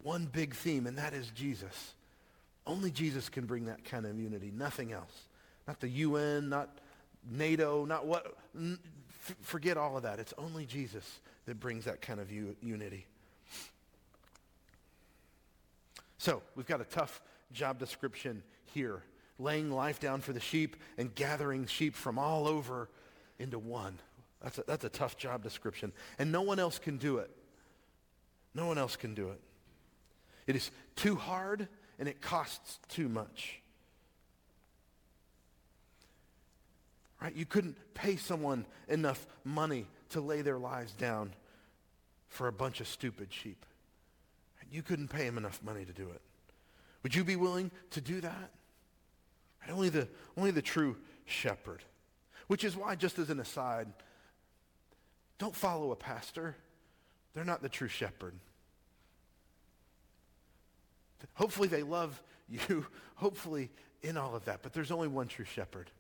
One 0.01 0.25
big 0.25 0.55
theme, 0.55 0.87
and 0.87 0.97
that 0.97 1.13
is 1.13 1.29
Jesus. 1.31 1.93
Only 2.65 2.91
Jesus 2.91 3.27
can 3.27 3.45
bring 3.45 3.65
that 3.65 3.83
kind 3.83 4.05
of 4.05 4.17
unity, 4.17 4.51
nothing 4.55 4.93
else. 4.93 5.27
Not 5.67 5.81
the 5.81 5.89
UN, 5.89 6.49
not 6.49 6.79
NATO, 7.29 7.85
not 7.85 8.05
what. 8.05 8.37
F- 8.55 9.35
forget 9.41 9.77
all 9.77 9.97
of 9.97 10.03
that. 10.03 10.19
It's 10.19 10.33
only 10.37 10.65
Jesus 10.65 11.19
that 11.45 11.59
brings 11.59 11.85
that 11.85 12.01
kind 12.01 12.19
of 12.19 12.31
u- 12.31 12.55
unity. 12.61 13.05
So, 16.19 16.41
we've 16.55 16.67
got 16.67 16.81
a 16.81 16.85
tough 16.85 17.21
job 17.53 17.79
description 17.79 18.43
here 18.65 19.01
laying 19.39 19.71
life 19.71 20.01
down 20.01 20.19
for 20.19 20.33
the 20.33 20.39
sheep 20.41 20.75
and 20.97 21.15
gathering 21.15 21.65
sheep 21.65 21.95
from 21.95 22.19
all 22.19 22.45
over 22.45 22.89
into 23.39 23.57
one. 23.57 23.97
That's 24.43 24.57
a, 24.57 24.63
that's 24.67 24.83
a 24.83 24.89
tough 24.89 25.17
job 25.17 25.41
description. 25.43 25.93
And 26.19 26.29
no 26.29 26.41
one 26.41 26.59
else 26.59 26.77
can 26.77 26.97
do 26.97 27.19
it. 27.19 27.31
No 28.53 28.67
one 28.67 28.77
else 28.77 28.97
can 28.97 29.15
do 29.15 29.29
it. 29.29 29.39
It 30.45 30.57
is 30.57 30.71
too 30.97 31.15
hard 31.15 31.69
and 31.97 32.09
it 32.09 32.21
costs 32.21 32.79
too 32.89 33.07
much. 33.07 33.61
Right? 37.21 37.33
You 37.33 37.45
couldn't 37.45 37.77
pay 37.93 38.17
someone 38.17 38.65
enough 38.89 39.25
money 39.45 39.87
to 40.09 40.19
lay 40.19 40.41
their 40.41 40.57
lives 40.57 40.91
down 40.91 41.33
for 42.27 42.47
a 42.47 42.51
bunch 42.51 42.81
of 42.81 42.87
stupid 42.87 43.31
sheep. 43.31 43.65
You 44.71 44.83
couldn't 44.83 45.09
pay 45.09 45.25
him 45.25 45.37
enough 45.37 45.61
money 45.63 45.85
to 45.85 45.93
do 45.93 46.09
it. 46.09 46.21
Would 47.03 47.15
you 47.15 47.23
be 47.23 47.35
willing 47.35 47.71
to 47.91 48.01
do 48.01 48.21
that? 48.21 48.51
Only 49.69 49.89
the, 49.89 50.07
only 50.37 50.51
the 50.51 50.61
true 50.61 50.97
shepherd. 51.25 51.83
Which 52.47 52.63
is 52.63 52.75
why, 52.75 52.95
just 52.95 53.19
as 53.19 53.29
an 53.29 53.39
aside, 53.39 53.87
don't 55.37 55.55
follow 55.55 55.91
a 55.91 55.95
pastor. 55.95 56.55
They're 57.33 57.45
not 57.45 57.61
the 57.61 57.69
true 57.69 57.87
shepherd. 57.87 58.33
Hopefully 61.33 61.67
they 61.67 61.83
love 61.83 62.21
you, 62.49 62.85
hopefully 63.15 63.69
in 64.01 64.17
all 64.17 64.35
of 64.35 64.45
that, 64.45 64.61
but 64.63 64.73
there's 64.73 64.91
only 64.91 65.07
one 65.07 65.27
true 65.27 65.45
shepherd. 65.45 65.91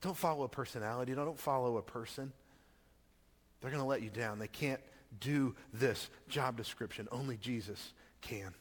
Don't 0.00 0.16
follow 0.16 0.44
a 0.44 0.48
personality. 0.48 1.14
Don't 1.14 1.38
follow 1.38 1.76
a 1.76 1.82
person. 1.82 2.32
They're 3.60 3.70
going 3.70 3.82
to 3.82 3.88
let 3.88 4.02
you 4.02 4.10
down. 4.10 4.38
They 4.38 4.48
can't 4.48 4.80
do 5.18 5.54
this 5.72 6.08
job 6.28 6.56
description. 6.56 7.08
Only 7.10 7.36
Jesus 7.36 7.92
can. 8.20 8.54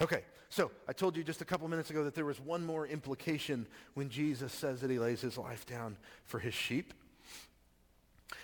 Okay, 0.00 0.22
so 0.48 0.70
I 0.86 0.92
told 0.92 1.16
you 1.16 1.24
just 1.24 1.40
a 1.40 1.44
couple 1.44 1.66
minutes 1.68 1.90
ago 1.90 2.04
that 2.04 2.14
there 2.14 2.24
was 2.24 2.40
one 2.40 2.64
more 2.64 2.86
implication 2.86 3.66
when 3.94 4.08
Jesus 4.08 4.52
says 4.52 4.80
that 4.80 4.90
he 4.90 4.98
lays 4.98 5.20
his 5.20 5.36
life 5.36 5.66
down 5.66 5.96
for 6.24 6.38
his 6.38 6.54
sheep. 6.54 6.94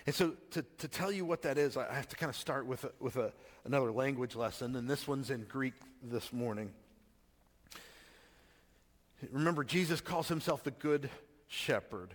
And 0.05 0.13
so 0.13 0.33
to, 0.51 0.63
to 0.79 0.87
tell 0.87 1.11
you 1.11 1.25
what 1.25 1.41
that 1.43 1.57
is, 1.57 1.77
I 1.77 1.93
have 1.93 2.09
to 2.09 2.15
kind 2.15 2.29
of 2.29 2.35
start 2.35 2.65
with, 2.65 2.83
a, 2.83 2.91
with 2.99 3.15
a, 3.15 3.31
another 3.63 3.91
language 3.91 4.35
lesson, 4.35 4.75
and 4.75 4.89
this 4.89 5.07
one's 5.07 5.29
in 5.29 5.45
Greek 5.45 5.73
this 6.03 6.31
morning. 6.31 6.71
Remember, 9.31 9.63
Jesus 9.63 10.01
calls 10.01 10.27
himself 10.27 10.63
the 10.63 10.71
Good 10.71 11.09
Shepherd. 11.47 12.13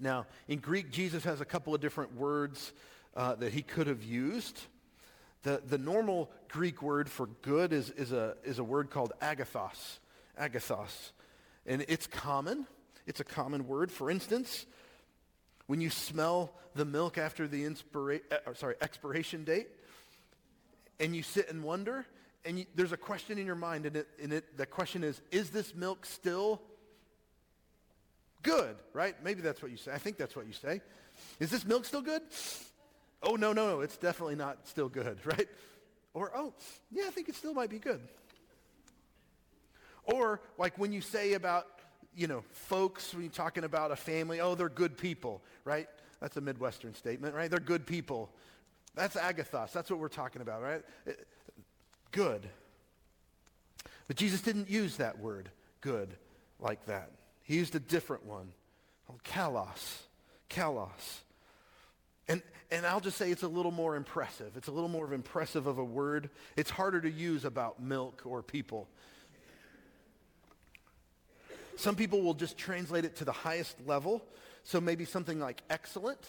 Now, 0.00 0.26
in 0.48 0.60
Greek, 0.60 0.90
Jesus 0.90 1.24
has 1.24 1.40
a 1.40 1.44
couple 1.44 1.74
of 1.74 1.80
different 1.80 2.16
words 2.16 2.72
uh, 3.14 3.34
that 3.34 3.52
he 3.52 3.62
could 3.62 3.86
have 3.86 4.02
used. 4.02 4.58
The, 5.42 5.62
the 5.66 5.78
normal 5.78 6.30
Greek 6.48 6.82
word 6.82 7.10
for 7.10 7.26
good 7.42 7.72
is, 7.72 7.90
is, 7.90 8.12
a, 8.12 8.34
is 8.44 8.58
a 8.58 8.64
word 8.64 8.90
called 8.90 9.12
agathos. 9.20 9.98
Agathos. 10.40 11.12
And 11.66 11.84
it's 11.88 12.06
common. 12.06 12.66
It's 13.06 13.20
a 13.20 13.24
common 13.24 13.66
word. 13.66 13.92
For 13.92 14.10
instance, 14.10 14.64
when 15.66 15.80
you 15.80 15.90
smell 15.90 16.52
the 16.74 16.84
milk 16.84 17.18
after 17.18 17.46
the 17.46 17.64
inspira- 17.64 18.20
uh, 18.32 18.54
sorry, 18.54 18.76
expiration 18.80 19.44
date, 19.44 19.68
and 20.98 21.14
you 21.14 21.22
sit 21.22 21.50
and 21.50 21.62
wonder, 21.62 22.06
and 22.44 22.58
you, 22.58 22.66
there's 22.74 22.92
a 22.92 22.96
question 22.96 23.38
in 23.38 23.46
your 23.46 23.54
mind, 23.54 23.86
and, 23.86 23.96
it, 23.96 24.08
and 24.22 24.32
it, 24.32 24.56
the 24.56 24.66
question 24.66 25.04
is, 25.04 25.20
is 25.30 25.50
this 25.50 25.74
milk 25.74 26.06
still 26.06 26.62
good, 28.42 28.76
right? 28.92 29.14
Maybe 29.22 29.40
that's 29.40 29.62
what 29.62 29.70
you 29.70 29.76
say. 29.76 29.92
I 29.92 29.98
think 29.98 30.16
that's 30.16 30.36
what 30.36 30.46
you 30.46 30.52
say. 30.52 30.80
Is 31.38 31.50
this 31.50 31.64
milk 31.64 31.84
still 31.84 32.02
good? 32.02 32.22
Oh, 33.22 33.36
no, 33.36 33.52
no, 33.52 33.68
no, 33.68 33.80
it's 33.80 33.96
definitely 33.96 34.36
not 34.36 34.66
still 34.66 34.88
good, 34.88 35.18
right? 35.24 35.48
Or, 36.14 36.32
oh, 36.34 36.54
yeah, 36.90 37.04
I 37.06 37.10
think 37.10 37.28
it 37.28 37.34
still 37.34 37.54
might 37.54 37.70
be 37.70 37.78
good. 37.78 38.00
Or, 40.04 40.40
like 40.58 40.78
when 40.78 40.92
you 40.92 41.00
say 41.00 41.34
about, 41.34 41.66
you 42.16 42.26
know, 42.26 42.42
folks, 42.52 43.12
when 43.12 43.22
you're 43.22 43.32
talking 43.32 43.64
about 43.64 43.92
a 43.92 43.96
family, 43.96 44.40
oh, 44.40 44.54
they're 44.54 44.68
good 44.68 44.96
people, 44.96 45.42
right? 45.64 45.88
That's 46.20 46.36
a 46.36 46.40
Midwestern 46.40 46.94
statement, 46.94 47.34
right? 47.34 47.50
They're 47.50 47.60
good 47.60 47.86
people. 47.86 48.30
That's 48.94 49.16
agathos. 49.16 49.72
That's 49.72 49.90
what 49.90 50.00
we're 50.00 50.08
talking 50.08 50.42
about, 50.42 50.62
right? 50.62 50.82
Good. 52.10 52.48
But 54.08 54.16
Jesus 54.16 54.40
didn't 54.40 54.68
use 54.68 54.96
that 54.96 55.20
word, 55.20 55.50
good, 55.80 56.16
like 56.58 56.84
that. 56.86 57.10
He 57.50 57.56
used 57.56 57.74
a 57.74 57.80
different 57.80 58.26
one 58.26 58.52
called 59.08 59.24
kalos. 59.24 60.02
Kalos. 60.48 61.18
And, 62.28 62.42
and 62.70 62.86
I'll 62.86 63.00
just 63.00 63.16
say 63.16 63.32
it's 63.32 63.42
a 63.42 63.48
little 63.48 63.72
more 63.72 63.96
impressive. 63.96 64.52
It's 64.56 64.68
a 64.68 64.70
little 64.70 64.88
more 64.88 65.12
impressive 65.12 65.66
of 65.66 65.76
a 65.76 65.82
word. 65.82 66.30
It's 66.56 66.70
harder 66.70 67.00
to 67.00 67.10
use 67.10 67.44
about 67.44 67.82
milk 67.82 68.22
or 68.24 68.44
people. 68.44 68.86
Some 71.74 71.96
people 71.96 72.22
will 72.22 72.34
just 72.34 72.56
translate 72.56 73.04
it 73.04 73.16
to 73.16 73.24
the 73.24 73.32
highest 73.32 73.74
level. 73.84 74.24
So 74.62 74.80
maybe 74.80 75.04
something 75.04 75.40
like 75.40 75.60
excellent. 75.68 76.20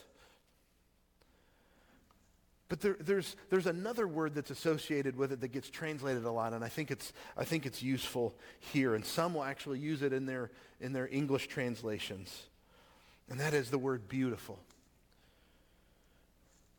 But 2.72 2.80
there, 2.80 2.96
there's, 3.02 3.36
there's 3.50 3.66
another 3.68 4.08
word 4.08 4.34
that's 4.34 4.50
associated 4.50 5.18
with 5.18 5.34
it 5.34 5.42
that 5.42 5.50
gets 5.50 5.70
translated 5.70 6.24
a 6.24 6.32
lot, 6.32 6.54
and 6.54 6.64
I 6.64 6.70
think 6.70 6.90
it's, 6.90 7.12
I 7.36 7.44
think 7.44 7.66
it's 7.66 7.84
useful 7.84 8.34
here. 8.62 8.96
And 8.96 9.06
some 9.06 9.34
will 9.34 9.44
actually 9.44 9.80
use 9.80 10.02
it 10.02 10.14
in 10.14 10.26
their, 10.26 10.52
in 10.80 10.94
their 10.94 11.10
English 11.12 11.50
translations. 11.50 12.44
And 13.30 13.42
that 13.42 13.54
is 13.54 13.72
the 13.72 13.78
word 13.78 14.08
beautiful. 14.08 14.58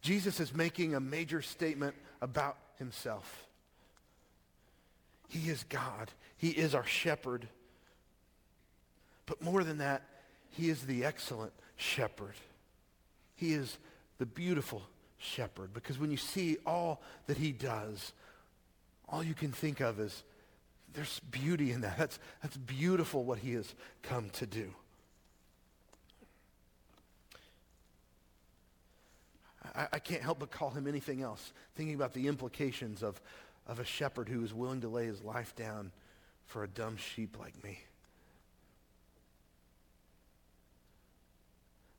Jesus 0.00 0.40
is 0.40 0.55
making 0.55 0.94
a 0.94 1.00
major 1.00 1.42
statement 1.42 1.94
about 2.22 2.57
himself. 2.78 3.46
He 5.28 5.50
is 5.50 5.62
God. 5.64 6.11
He 6.38 6.48
is 6.48 6.74
our 6.74 6.87
shepherd. 6.87 7.46
But 9.26 9.42
more 9.42 9.62
than 9.62 9.76
that, 9.76 10.05
he 10.52 10.70
is 10.70 10.87
the 10.87 11.05
excellent 11.05 11.52
shepherd. 11.76 12.37
He 13.37 13.52
is 13.52 13.76
the 14.16 14.24
beautiful 14.24 14.85
shepherd. 15.22 15.72
Because 15.72 15.98
when 15.98 16.11
you 16.11 16.16
see 16.16 16.58
all 16.66 17.00
that 17.26 17.38
he 17.38 17.52
does, 17.52 18.12
all 19.08 19.22
you 19.22 19.35
can 19.35 19.52
think 19.52 19.80
of 19.80 20.00
is 20.00 20.22
there's 20.94 21.20
beauty 21.20 21.72
in 21.72 21.82
that. 21.82 21.96
That's, 21.96 22.18
that's 22.42 22.56
beautiful 22.56 23.24
what 23.24 23.38
he 23.38 23.52
has 23.54 23.74
come 24.02 24.28
to 24.30 24.46
do. 24.46 24.74
I, 29.74 29.88
I 29.94 29.98
can't 29.98 30.22
help 30.22 30.40
but 30.40 30.50
call 30.50 30.70
him 30.70 30.87
anything 30.87 31.22
else, 31.22 31.52
thinking 31.74 31.94
about 31.94 32.12
the 32.12 32.28
implications 32.28 33.02
of, 33.02 33.20
of 33.66 33.78
a 33.78 33.85
shepherd 33.85 34.28
who 34.28 34.42
is 34.44 34.52
willing 34.52 34.80
to 34.82 34.88
lay 34.88 35.06
his 35.06 35.22
life 35.22 35.54
down 35.56 35.92
for 36.46 36.64
a 36.64 36.68
dumb 36.68 36.96
sheep 36.96 37.38
like 37.38 37.62
me. 37.64 37.78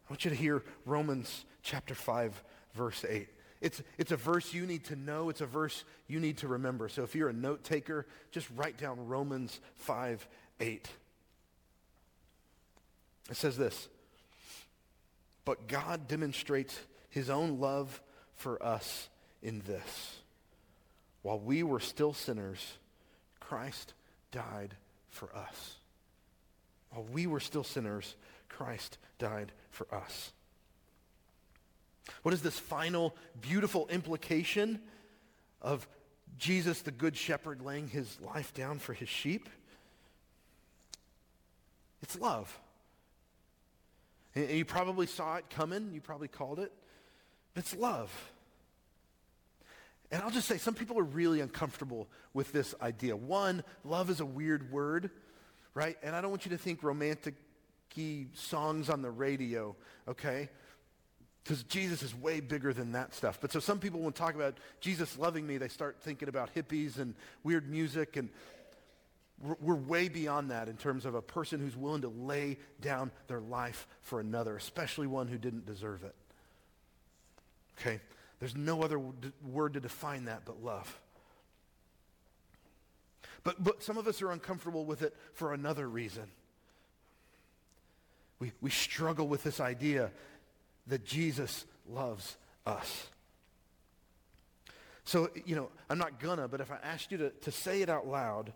I 0.07 0.13
want 0.13 0.25
you 0.25 0.29
to 0.29 0.37
hear 0.37 0.63
Romans 0.85 1.45
chapter 1.63 1.95
5, 1.95 2.43
verse 2.73 3.05
8. 3.07 3.27
It's, 3.61 3.81
it's 3.97 4.11
a 4.11 4.17
verse 4.17 4.53
you 4.53 4.65
need 4.65 4.83
to 4.85 4.95
know. 4.95 5.29
It's 5.29 5.41
a 5.41 5.45
verse 5.45 5.85
you 6.07 6.19
need 6.19 6.39
to 6.39 6.49
remember. 6.49 6.89
So 6.89 7.03
if 7.03 7.15
you're 7.15 7.29
a 7.29 7.33
note 7.33 7.63
taker, 7.63 8.05
just 8.31 8.47
write 8.55 8.77
down 8.77 9.07
Romans 9.07 9.59
5, 9.75 10.27
8. 10.59 10.89
It 13.29 13.37
says 13.37 13.57
this, 13.57 13.87
but 15.45 15.67
God 15.67 16.07
demonstrates 16.07 16.77
his 17.09 17.29
own 17.29 17.59
love 17.59 18.01
for 18.35 18.61
us 18.61 19.07
in 19.41 19.61
this. 19.61 20.17
While 21.21 21.39
we 21.39 21.63
were 21.63 21.79
still 21.79 22.13
sinners, 22.13 22.59
Christ 23.39 23.93
died 24.31 24.75
for 25.09 25.33
us. 25.35 25.75
While 26.89 27.05
we 27.13 27.27
were 27.27 27.39
still 27.39 27.63
sinners, 27.63 28.15
Christ 28.49 28.97
died 29.19 29.51
for 29.69 29.87
us. 29.93 30.33
What 32.21 32.33
is 32.33 32.41
this 32.41 32.59
final 32.59 33.15
beautiful 33.41 33.87
implication 33.87 34.81
of 35.61 35.87
Jesus, 36.37 36.81
the 36.81 36.91
Good 36.91 37.15
Shepherd, 37.15 37.61
laying 37.61 37.87
his 37.87 38.19
life 38.21 38.53
down 38.53 38.79
for 38.79 38.93
his 38.93 39.09
sheep? 39.09 39.49
It's 42.01 42.19
love. 42.19 42.59
And 44.35 44.49
you 44.49 44.65
probably 44.65 45.07
saw 45.07 45.37
it 45.37 45.49
coming. 45.49 45.91
You 45.93 46.01
probably 46.01 46.27
called 46.27 46.59
it. 46.59 46.71
It's 47.55 47.75
love. 47.75 48.11
And 50.11 50.21
I'll 50.21 50.31
just 50.31 50.47
say, 50.47 50.57
some 50.57 50.75
people 50.75 50.99
are 50.99 51.03
really 51.03 51.39
uncomfortable 51.39 52.07
with 52.33 52.51
this 52.51 52.75
idea. 52.81 53.15
One, 53.15 53.63
love 53.83 54.09
is 54.09 54.19
a 54.19 54.25
weird 54.25 54.71
word, 54.71 55.09
right? 55.73 55.97
And 56.03 56.15
I 56.15 56.21
don't 56.21 56.29
want 56.29 56.45
you 56.45 56.51
to 56.51 56.57
think 56.57 56.83
romantic 56.83 57.35
songs 58.33 58.89
on 58.89 59.03
the 59.03 59.11
radio, 59.11 59.75
okay? 60.07 60.49
Because 61.43 61.63
Jesus 61.63 62.03
is 62.03 62.15
way 62.15 62.39
bigger 62.39 62.73
than 62.73 62.93
that 62.93 63.13
stuff. 63.13 63.39
But 63.41 63.51
so 63.51 63.59
some 63.59 63.79
people, 63.79 63.99
when 63.99 64.13
talk 64.13 64.35
about 64.35 64.57
Jesus 64.79 65.17
loving 65.17 65.45
me, 65.45 65.57
they 65.57 65.67
start 65.67 65.97
thinking 66.01 66.29
about 66.29 66.55
hippies 66.55 66.99
and 66.99 67.15
weird 67.43 67.69
music. 67.69 68.15
And 68.15 68.29
we're, 69.41 69.57
we're 69.59 69.75
way 69.75 70.07
beyond 70.07 70.51
that 70.51 70.69
in 70.69 70.77
terms 70.77 71.05
of 71.05 71.15
a 71.15 71.21
person 71.21 71.59
who's 71.59 71.75
willing 71.75 72.03
to 72.03 72.07
lay 72.07 72.57
down 72.79 73.11
their 73.27 73.41
life 73.41 73.87
for 74.01 74.21
another, 74.21 74.55
especially 74.55 75.07
one 75.07 75.27
who 75.27 75.37
didn't 75.37 75.65
deserve 75.65 76.03
it. 76.03 76.15
Okay? 77.79 77.99
There's 78.39 78.55
no 78.55 78.81
other 78.81 78.99
word 79.45 79.73
to 79.73 79.81
define 79.81 80.25
that 80.25 80.43
but 80.45 80.63
love. 80.63 80.99
But, 83.43 83.61
but 83.61 83.83
some 83.83 83.97
of 83.97 84.07
us 84.07 84.21
are 84.21 84.31
uncomfortable 84.31 84.85
with 84.85 85.01
it 85.01 85.13
for 85.33 85.53
another 85.53 85.89
reason. 85.89 86.23
We, 88.39 88.51
we 88.61 88.69
struggle 88.69 89.27
with 89.27 89.43
this 89.43 89.59
idea 89.59 90.11
that 90.87 91.05
Jesus 91.05 91.65
loves 91.89 92.37
us. 92.65 93.07
So, 95.05 95.29
you 95.45 95.55
know, 95.55 95.69
I'm 95.89 95.97
not 95.97 96.19
gonna, 96.19 96.47
but 96.47 96.61
if 96.61 96.71
I 96.71 96.77
asked 96.83 97.11
you 97.11 97.17
to, 97.17 97.29
to 97.29 97.51
say 97.51 97.81
it 97.81 97.89
out 97.89 98.07
loud, 98.07 98.53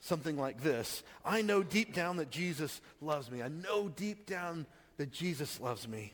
something 0.00 0.36
like 0.36 0.62
this 0.62 1.02
I 1.24 1.42
know 1.42 1.62
deep 1.62 1.94
down 1.94 2.16
that 2.16 2.30
Jesus 2.30 2.80
loves 3.00 3.30
me. 3.30 3.42
I 3.42 3.48
know 3.48 3.88
deep 3.88 4.26
down 4.26 4.66
that 4.96 5.12
Jesus 5.12 5.60
loves 5.60 5.86
me. 5.86 6.12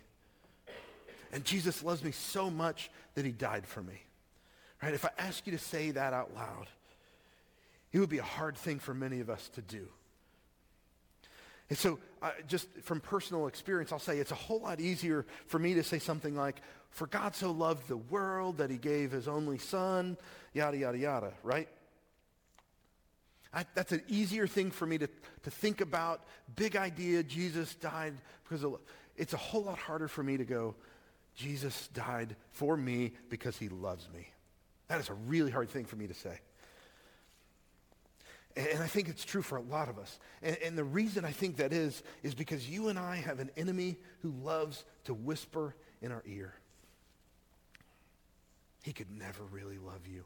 And 1.32 1.44
Jesus 1.44 1.82
loves 1.82 2.04
me 2.04 2.12
so 2.12 2.50
much 2.50 2.90
that 3.14 3.24
he 3.24 3.32
died 3.32 3.66
for 3.66 3.82
me. 3.82 4.02
Right? 4.82 4.94
If 4.94 5.04
I 5.04 5.10
ask 5.18 5.46
you 5.46 5.52
to 5.52 5.58
say 5.58 5.90
that 5.90 6.12
out 6.12 6.34
loud, 6.34 6.68
it 7.92 7.98
would 7.98 8.08
be 8.08 8.18
a 8.18 8.22
hard 8.22 8.56
thing 8.56 8.78
for 8.78 8.94
many 8.94 9.20
of 9.20 9.30
us 9.30 9.48
to 9.54 9.62
do. 9.62 9.88
And 11.68 11.78
so, 11.78 11.98
just 12.46 12.68
from 12.82 13.00
personal 13.00 13.48
experience, 13.48 13.92
I'll 13.92 13.98
say 13.98 14.18
it's 14.18 14.30
a 14.30 14.36
whole 14.36 14.60
lot 14.60 14.80
easier 14.80 15.26
for 15.46 15.58
me 15.58 15.74
to 15.74 15.82
say 15.82 15.98
something 15.98 16.36
like, 16.36 16.60
For 16.90 17.06
God 17.06 17.34
so 17.34 17.50
loved 17.50 17.88
the 17.88 17.96
world 17.96 18.58
that 18.58 18.70
he 18.70 18.76
gave 18.76 19.10
his 19.10 19.26
only 19.26 19.58
son, 19.58 20.16
yada, 20.52 20.76
yada, 20.76 20.98
yada, 20.98 21.32
right? 21.42 21.68
I, 23.52 23.64
that's 23.74 23.92
an 23.92 24.02
easier 24.06 24.46
thing 24.46 24.70
for 24.70 24.86
me 24.86 24.98
to, 24.98 25.08
to 25.42 25.50
think 25.50 25.80
about. 25.80 26.20
Big 26.56 26.76
idea, 26.76 27.22
Jesus 27.22 27.74
died 27.74 28.14
because 28.44 28.62
of, 28.62 28.78
it's 29.16 29.32
a 29.32 29.38
whole 29.38 29.62
lot 29.62 29.78
harder 29.78 30.08
for 30.08 30.22
me 30.22 30.36
to 30.36 30.44
go, 30.44 30.74
Jesus 31.34 31.88
died 31.88 32.36
for 32.50 32.76
me 32.76 33.12
because 33.28 33.56
he 33.56 33.68
loves 33.68 34.08
me. 34.14 34.28
That 34.88 35.00
is 35.00 35.08
a 35.08 35.14
really 35.14 35.50
hard 35.50 35.70
thing 35.70 35.84
for 35.84 35.96
me 35.96 36.06
to 36.06 36.14
say. 36.14 36.38
And 38.56 38.82
I 38.82 38.86
think 38.86 39.08
it's 39.08 39.24
true 39.24 39.42
for 39.42 39.56
a 39.56 39.60
lot 39.60 39.90
of 39.90 39.98
us. 39.98 40.18
And, 40.42 40.56
and, 40.64 40.78
the 40.78 40.84
reason 40.84 41.26
I 41.26 41.30
think 41.30 41.58
that 41.58 41.74
is, 41.74 42.02
is 42.22 42.34
because 42.34 42.68
you 42.68 42.88
and 42.88 42.98
I 42.98 43.16
have 43.16 43.38
an 43.38 43.50
enemy 43.54 43.98
who 44.22 44.30
loves 44.30 44.84
to 45.04 45.12
whisper 45.12 45.74
in 46.00 46.10
our 46.10 46.22
ear. 46.26 46.54
He 48.82 48.94
could 48.94 49.10
never 49.10 49.44
really 49.44 49.76
love 49.76 50.06
you. 50.06 50.24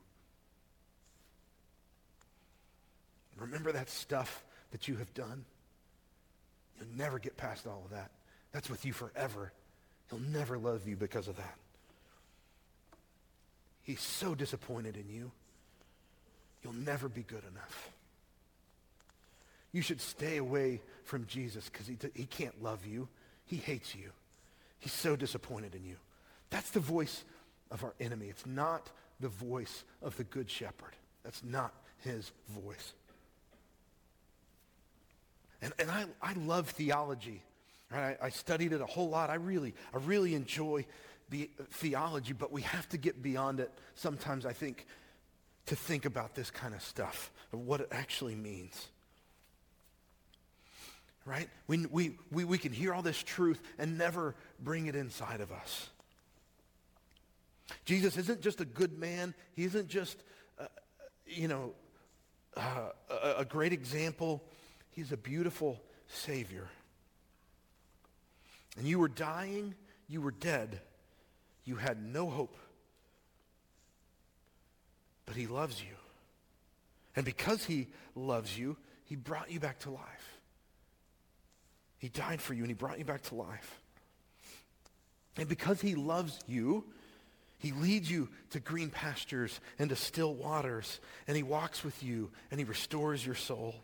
Remember 3.36 3.72
that 3.72 3.88
stuff 3.88 4.44
that 4.70 4.86
you 4.86 4.96
have 4.96 5.12
done? 5.14 5.44
You'll 6.78 6.96
never 6.96 7.18
get 7.18 7.36
past 7.36 7.66
all 7.66 7.82
of 7.86 7.90
that. 7.90 8.10
That's 8.52 8.70
with 8.70 8.84
you 8.84 8.92
forever. 8.92 9.52
He'll 10.08 10.20
never 10.20 10.58
love 10.58 10.86
you 10.86 10.94
because 10.94 11.26
of 11.26 11.36
that. 11.36 11.56
He's 13.82 14.00
so 14.00 14.34
disappointed 14.34 14.96
in 14.96 15.08
you. 15.08 15.32
You'll 16.62 16.74
never 16.74 17.08
be 17.08 17.22
good 17.22 17.42
enough. 17.50 17.90
You 19.72 19.83
should 19.83 20.00
stay 20.00 20.38
away 20.38 20.80
from 21.04 21.26
Jesus 21.26 21.68
because 21.68 21.87
he, 21.87 21.96
he 22.14 22.24
can't 22.24 22.62
love 22.62 22.85
you. 22.87 23.09
He 23.44 23.56
hates 23.56 23.94
you. 23.94 24.11
He's 24.78 24.92
so 24.92 25.16
disappointed 25.16 25.74
in 25.74 25.85
you. 25.85 25.96
That's 26.50 26.70
the 26.70 26.80
voice 26.80 27.24
of 27.70 27.85
our 27.85 27.94
enemy. 28.00 28.26
It's 28.26 28.46
not 28.46 28.90
the 29.20 29.28
voice 29.28 29.85
of 30.02 30.16
the 30.16 30.24
good 30.24 30.50
shepherd. 30.50 30.96
That's 31.22 31.44
not 31.44 31.72
his 31.98 32.33
voice. 32.48 32.94
And, 35.62 35.72
and 35.78 35.90
I, 35.90 36.06
I 36.22 36.33
love 36.33 36.70
theology. 36.70 37.42
Right? 37.92 38.16
I, 38.20 38.26
I 38.26 38.30
studied 38.30 38.72
it 38.72 38.80
a 38.80 38.87
whole 38.87 39.09
lot. 39.09 39.30
I 39.30 39.35
really, 39.35 39.74
I 39.94 39.98
really 39.98 40.35
enjoy 40.35 40.87
the, 41.28 41.50
uh, 41.61 41.64
theology, 41.70 42.33
but 42.33 42.50
we 42.50 42.62
have 42.62 42.88
to 42.88 42.98
get 42.98 43.22
beyond 43.22 43.61
it 43.61 43.70
sometimes, 43.94 44.46
I 44.46 44.52
think, 44.52 44.87
to 45.66 45.76
think 45.76 46.06
about 46.06 46.35
this 46.35 46.50
kind 46.50 46.74
of 46.74 46.83
stuff, 46.83 47.30
of 47.52 47.61
what 47.61 47.80
it 47.80 47.88
actually 47.92 48.35
means 48.35 48.88
right? 51.24 51.48
We, 51.66 51.87
we, 51.87 52.16
we, 52.30 52.44
we 52.44 52.59
can 52.59 52.72
hear 52.72 52.94
all 52.94 53.02
this 53.02 53.22
truth 53.22 53.61
and 53.78 53.98
never 53.98 54.35
bring 54.59 54.87
it 54.87 54.96
inside 54.96 55.40
of 55.40 55.52
us. 55.52 55.90
Jesus 57.85 58.16
isn't 58.16 58.40
just 58.40 58.61
a 58.61 58.64
good 58.64 58.98
man. 58.98 59.35
He 59.54 59.64
isn't 59.64 59.88
just, 59.88 60.22
uh, 60.59 60.66
you 61.26 61.48
know, 61.48 61.72
uh, 62.56 62.90
a, 63.11 63.35
a 63.38 63.44
great 63.44 63.72
example. 63.72 64.42
He's 64.90 65.12
a 65.12 65.16
beautiful 65.16 65.80
Savior. 66.09 66.68
And 68.76 68.87
you 68.87 68.98
were 68.98 69.09
dying, 69.09 69.74
you 70.09 70.20
were 70.20 70.30
dead, 70.30 70.80
you 71.64 71.76
had 71.76 72.02
no 72.02 72.28
hope. 72.28 72.56
But 75.26 75.37
he 75.37 75.46
loves 75.46 75.80
you. 75.80 75.94
And 77.14 77.24
because 77.24 77.64
he 77.64 77.88
loves 78.14 78.56
you, 78.56 78.76
he 79.04 79.16
brought 79.16 79.50
you 79.50 79.61
back 79.61 79.80
to 79.80 79.90
life. 79.90 80.39
He 82.00 82.08
died 82.08 82.40
for 82.40 82.54
you 82.54 82.62
and 82.62 82.70
he 82.70 82.74
brought 82.74 82.98
you 82.98 83.04
back 83.04 83.22
to 83.24 83.34
life. 83.34 83.80
And 85.36 85.48
because 85.48 85.80
he 85.80 85.94
loves 85.94 86.38
you, 86.48 86.84
he 87.58 87.72
leads 87.72 88.10
you 88.10 88.30
to 88.50 88.58
green 88.58 88.88
pastures 88.88 89.60
and 89.78 89.90
to 89.90 89.96
still 89.96 90.34
waters, 90.34 90.98
and 91.28 91.36
he 91.36 91.42
walks 91.42 91.84
with 91.84 92.02
you 92.02 92.30
and 92.50 92.58
he 92.58 92.64
restores 92.64 93.24
your 93.24 93.34
soul. 93.34 93.74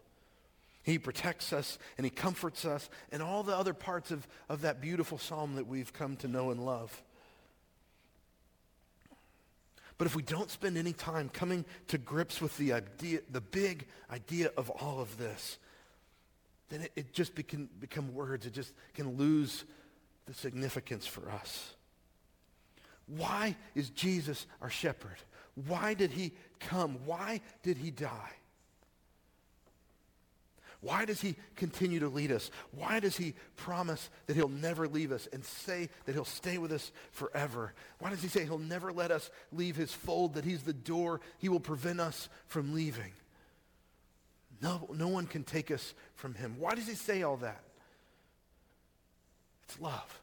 He 0.83 0.98
protects 0.98 1.52
us 1.52 1.79
and 1.98 2.05
he 2.05 2.11
comforts 2.11 2.64
us 2.64 2.88
and 3.12 3.22
all 3.22 3.42
the 3.42 3.55
other 3.55 3.74
parts 3.74 4.11
of, 4.11 4.26
of 4.48 4.62
that 4.62 4.81
beautiful 4.81 5.18
psalm 5.18 5.57
that 5.57 5.66
we've 5.66 5.92
come 5.92 6.16
to 6.16 6.29
know 6.29 6.50
and 6.50 6.64
love. 6.64 7.02
But 9.98 10.07
if 10.07 10.16
we 10.16 10.22
don't 10.22 10.50
spend 10.50 10.79
any 10.79 10.92
time 10.92 11.29
coming 11.29 11.66
to 11.88 11.98
grips 11.98 12.40
with 12.40 12.57
the 12.57 12.72
idea, 12.72 13.20
the 13.31 13.40
big 13.40 13.87
idea 14.11 14.50
of 14.57 14.70
all 14.70 15.00
of 15.00 15.18
this, 15.18 15.59
then 16.68 16.83
it, 16.83 16.92
it 16.96 17.12
just 17.12 17.35
can 17.46 17.68
become 17.81 18.14
words. 18.14 18.46
It 18.46 18.52
just 18.52 18.72
can 18.94 19.16
lose 19.16 19.64
the 20.26 20.35
significance 20.35 21.07
for 21.07 21.31
us. 21.31 21.74
Why 23.07 23.57
is 23.74 23.90
Jesus 23.90 24.46
our 24.61 24.70
shepherd? 24.70 25.16
Why 25.66 25.94
did 25.94 26.11
he 26.11 26.33
come? 26.59 26.98
Why 27.07 27.40
did 27.62 27.79
he 27.79 27.90
die? 27.90 28.33
Why 30.81 31.05
does 31.05 31.20
he 31.20 31.37
continue 31.57 32.00
to 32.00 32.09
lead 32.09 32.31
us? 32.31 32.50
Why 32.72 33.00
does 33.00 33.16
he 33.16 33.35
promise 33.57 34.11
that 34.26 34.37
he'll 34.37 34.48
never 34.48 34.87
leave 34.87 35.11
us 35.11 35.26
and 35.33 35.44
say 35.44 35.88
that 36.05 36.12
he'll 36.12 36.24
stay 36.24 36.59
with 36.59 36.70
us 36.70 36.92
forever? 37.12 37.72
Why 37.98 38.11
does 38.11 38.22
he 38.22 38.29
say 38.29 38.44
he'll 38.44 38.59
never 38.59 38.92
let 38.92 39.11
us 39.11 39.31
leave 39.52 39.76
his 39.76 39.92
fold, 39.92 40.35
that 40.35 40.44
he's 40.44 40.62
the 40.62 40.72
door 40.72 41.20
he 41.38 41.48
will 41.48 41.61
prevent 41.61 42.00
us 42.00 42.29
from 42.46 42.74
leaving? 42.74 43.12
No, 44.61 44.88
no 44.95 45.09
one 45.09 45.27
can 45.27 45.45
take 45.45 45.71
us 45.71 45.95
from 46.14 46.35
him. 46.35 46.57
Why 46.59 46.75
does 46.75 46.87
he 46.87 46.95
say 46.95 47.23
all 47.23 47.37
that? 47.38 47.62
It's 49.64 49.81
love. 49.81 50.21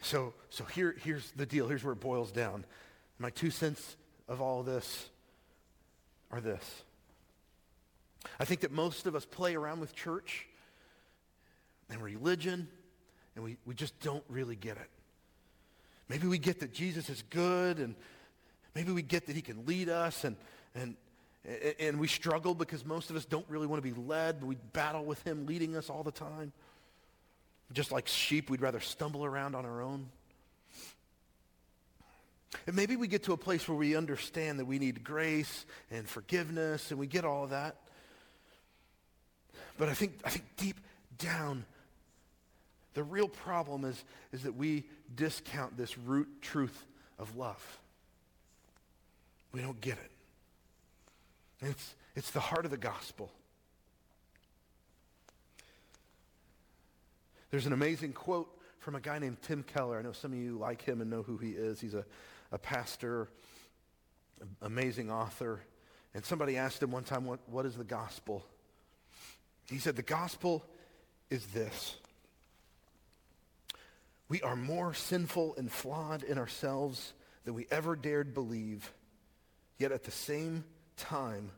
So, 0.00 0.32
so 0.48 0.64
here, 0.64 0.96
here's 1.04 1.30
the 1.32 1.46
deal. 1.46 1.68
Here's 1.68 1.84
where 1.84 1.92
it 1.92 2.00
boils 2.00 2.32
down. 2.32 2.64
My 3.18 3.30
two 3.30 3.50
cents 3.50 3.96
of 4.28 4.40
all 4.40 4.62
this 4.62 5.08
are 6.30 6.40
this. 6.40 6.82
I 8.40 8.44
think 8.44 8.60
that 8.60 8.72
most 8.72 9.06
of 9.06 9.14
us 9.14 9.24
play 9.24 9.54
around 9.54 9.80
with 9.80 9.94
church 9.94 10.46
and 11.90 12.00
religion, 12.00 12.68
and 13.34 13.44
we, 13.44 13.56
we 13.64 13.74
just 13.74 13.98
don't 14.00 14.24
really 14.28 14.56
get 14.56 14.76
it. 14.76 14.90
Maybe 16.08 16.26
we 16.26 16.38
get 16.38 16.60
that 16.60 16.72
Jesus 16.72 17.10
is 17.10 17.22
good 17.30 17.78
and 17.78 17.94
Maybe 18.74 18.92
we 18.92 19.02
get 19.02 19.26
that 19.26 19.36
he 19.36 19.42
can 19.42 19.66
lead 19.66 19.88
us 19.88 20.24
and, 20.24 20.36
and, 20.74 20.96
And 21.78 21.98
we 21.98 22.08
struggle 22.08 22.54
because 22.54 22.84
most 22.84 23.10
of 23.10 23.16
us 23.16 23.24
don't 23.24 23.46
really 23.48 23.66
want 23.66 23.82
to 23.82 23.94
be 23.94 23.98
led. 23.98 24.44
We 24.44 24.56
battle 24.72 25.04
with 25.04 25.22
him 25.22 25.46
leading 25.46 25.76
us 25.76 25.88
all 25.88 26.02
the 26.02 26.12
time. 26.12 26.52
Just 27.72 27.90
like 27.90 28.06
sheep, 28.06 28.50
we'd 28.50 28.60
rather 28.60 28.80
stumble 28.80 29.24
around 29.24 29.54
on 29.54 29.64
our 29.64 29.80
own. 29.80 30.08
And 32.66 32.74
maybe 32.76 32.96
we 32.96 33.08
get 33.08 33.24
to 33.24 33.32
a 33.32 33.36
place 33.36 33.68
where 33.68 33.78
we 33.78 33.96
understand 33.96 34.58
that 34.58 34.64
we 34.66 34.78
need 34.78 35.04
grace 35.04 35.66
and 35.90 36.08
forgiveness, 36.08 36.90
and 36.90 36.98
we 36.98 37.06
get 37.06 37.24
all 37.24 37.44
of 37.44 37.50
that. 37.50 37.76
But 39.78 39.88
I 39.88 39.94
think, 39.94 40.18
I 40.24 40.30
think 40.30 40.44
deep 40.56 40.80
down, 41.18 41.64
the 42.94 43.04
real 43.04 43.28
problem 43.28 43.84
is, 43.84 44.02
is 44.32 44.42
that 44.42 44.56
we 44.56 44.84
discount 45.14 45.76
this 45.76 45.96
root 45.96 46.28
truth 46.42 46.86
of 47.18 47.36
love. 47.36 47.78
We 49.52 49.60
don't 49.60 49.80
get 49.80 49.98
it. 49.98 50.10
It's, 51.60 51.94
it's 52.14 52.30
the 52.30 52.40
heart 52.40 52.64
of 52.64 52.70
the 52.70 52.76
gospel. 52.76 53.30
There's 57.50 57.66
an 57.66 57.72
amazing 57.72 58.12
quote 58.12 58.48
from 58.78 58.94
a 58.94 59.00
guy 59.00 59.18
named 59.18 59.38
Tim 59.42 59.62
Keller. 59.62 59.98
I 59.98 60.02
know 60.02 60.12
some 60.12 60.32
of 60.32 60.38
you 60.38 60.58
like 60.58 60.82
him 60.82 61.00
and 61.00 61.10
know 61.10 61.22
who 61.22 61.38
he 61.38 61.50
is. 61.50 61.80
He's 61.80 61.94
a, 61.94 62.04
a 62.52 62.58
pastor, 62.58 63.28
amazing 64.62 65.10
author. 65.10 65.60
And 66.14 66.24
somebody 66.24 66.56
asked 66.56 66.82
him 66.82 66.90
one 66.90 67.04
time, 67.04 67.24
what, 67.24 67.40
what 67.46 67.66
is 67.66 67.74
the 67.74 67.84
gospel? 67.84 68.44
He 69.70 69.78
said, 69.78 69.96
the 69.96 70.02
gospel 70.02 70.64
is 71.30 71.44
this. 71.46 71.96
We 74.28 74.42
are 74.42 74.56
more 74.56 74.92
sinful 74.92 75.54
and 75.56 75.72
flawed 75.72 76.22
in 76.22 76.38
ourselves 76.38 77.14
than 77.44 77.54
we 77.54 77.66
ever 77.70 77.96
dared 77.96 78.34
believe. 78.34 78.92
Yet 79.78 79.92
at 79.92 80.04
the 80.04 80.10
same 80.10 80.64
time, 80.96 81.50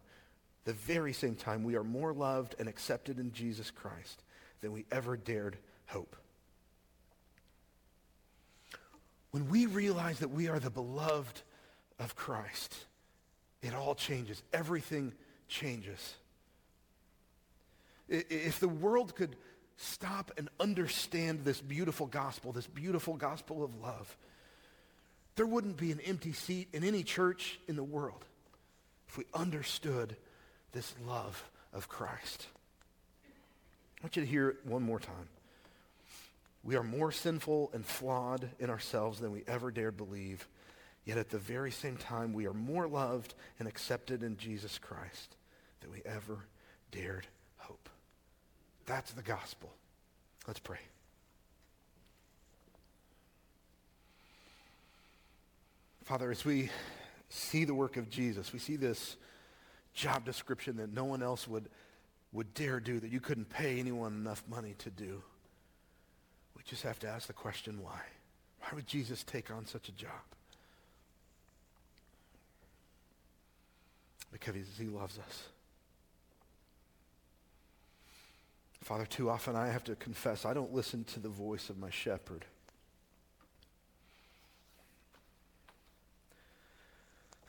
the 0.65 0.73
very 0.75 1.13
same 1.13 1.35
time, 1.35 1.65
we 1.65 1.77
are 1.77 1.85
more 1.85 2.13
loved 2.13 2.55
and 2.59 2.69
accepted 2.69 3.19
in 3.19 3.33
Jesus 3.33 3.71
Christ 3.71 4.23
than 4.61 4.73
we 4.73 4.85
ever 4.93 5.17
dared 5.17 5.57
hope. 5.87 6.17
When 9.31 9.49
we 9.49 9.67
realize 9.67 10.19
that 10.19 10.31
we 10.31 10.49
are 10.49 10.59
the 10.59 10.71
beloved 10.71 11.41
of 11.99 12.17
Christ, 12.17 12.75
it 13.63 13.75
all 13.75 13.95
changes. 13.95 14.43
Everything 14.53 15.13
changes. 15.49 16.15
If 18.09 18.59
the 18.59 18.69
world 18.69 19.15
could 19.15 19.37
stop 19.77 20.33
and 20.37 20.49
understand 20.59 21.45
this 21.45 21.61
beautiful 21.61 22.07
gospel, 22.07 22.53
this 22.53 22.67
beautiful 22.67 23.17
gospel 23.17 23.63
of 23.63 23.81
love, 23.81 24.17
there 25.41 25.47
wouldn't 25.47 25.79
be 25.79 25.91
an 25.91 26.01
empty 26.01 26.35
seat 26.35 26.69
in 26.75 26.85
any 26.85 27.03
church 27.03 27.59
in 27.67 27.75
the 27.75 27.83
world 27.83 28.27
if 29.09 29.17
we 29.17 29.25
understood 29.33 30.15
this 30.73 30.95
love 31.07 31.51
of 31.73 31.89
Christ. 31.89 32.47
I 33.25 34.05
want 34.05 34.17
you 34.17 34.23
to 34.23 34.29
hear 34.29 34.51
it 34.51 34.57
one 34.65 34.83
more 34.83 35.01
time. 35.01 35.31
We 36.63 36.77
are 36.77 36.83
more 36.83 37.11
sinful 37.11 37.71
and 37.73 37.87
flawed 37.87 38.51
in 38.59 38.69
ourselves 38.69 39.19
than 39.19 39.33
we 39.33 39.43
ever 39.49 39.71
dared 39.71 39.97
believe, 39.97 40.47
yet 41.07 41.17
at 41.17 41.31
the 41.31 41.39
very 41.39 41.71
same 41.71 41.97
time, 41.97 42.35
we 42.35 42.47
are 42.47 42.53
more 42.53 42.87
loved 42.87 43.33
and 43.59 43.67
accepted 43.67 44.23
in 44.23 44.37
Jesus 44.37 44.77
Christ 44.77 45.37
than 45.81 45.91
we 45.91 46.03
ever 46.05 46.45
dared 46.93 47.27
hope. 47.57 47.89
That's 48.85 49.13
the 49.13 49.23
gospel. 49.23 49.73
Let's 50.47 50.61
pray. 50.61 50.81
Father, 56.11 56.33
as 56.33 56.45
we 56.45 56.69
see 57.29 57.65
the 57.65 57.73
work 57.73 57.97
of 57.97 58.11
Jesus, 58.11 58.53
we 58.53 58.59
see 58.59 58.75
this 58.75 59.17
job 59.95 60.25
description 60.25 60.77
that 60.79 60.93
no 60.93 61.05
one 61.05 61.23
else 61.23 61.47
would, 61.47 61.69
would 62.33 62.53
dare 62.53 62.81
do, 62.81 62.99
that 62.99 63.13
you 63.13 63.21
couldn't 63.21 63.49
pay 63.49 63.79
anyone 63.79 64.15
enough 64.15 64.43
money 64.49 64.75
to 64.79 64.91
do. 64.91 65.23
We 66.57 66.65
just 66.67 66.83
have 66.83 66.99
to 66.99 67.09
ask 67.09 67.29
the 67.29 67.33
question, 67.33 67.81
why? 67.81 68.01
Why 68.59 68.71
would 68.75 68.89
Jesus 68.89 69.23
take 69.23 69.53
on 69.53 69.67
such 69.67 69.89
a 69.89 69.93
job? 69.93 70.11
Because 74.33 74.57
he 74.77 74.87
loves 74.87 75.17
us. 75.17 75.45
Father, 78.83 79.07
too 79.07 79.31
often 79.31 79.55
I 79.55 79.69
have 79.69 79.85
to 79.85 79.95
confess 79.95 80.45
I 80.45 80.55
don't 80.55 80.75
listen 80.75 81.05
to 81.05 81.21
the 81.21 81.29
voice 81.29 81.71
of 81.71 81.79
my 81.79 81.91
shepherd. 81.91 82.47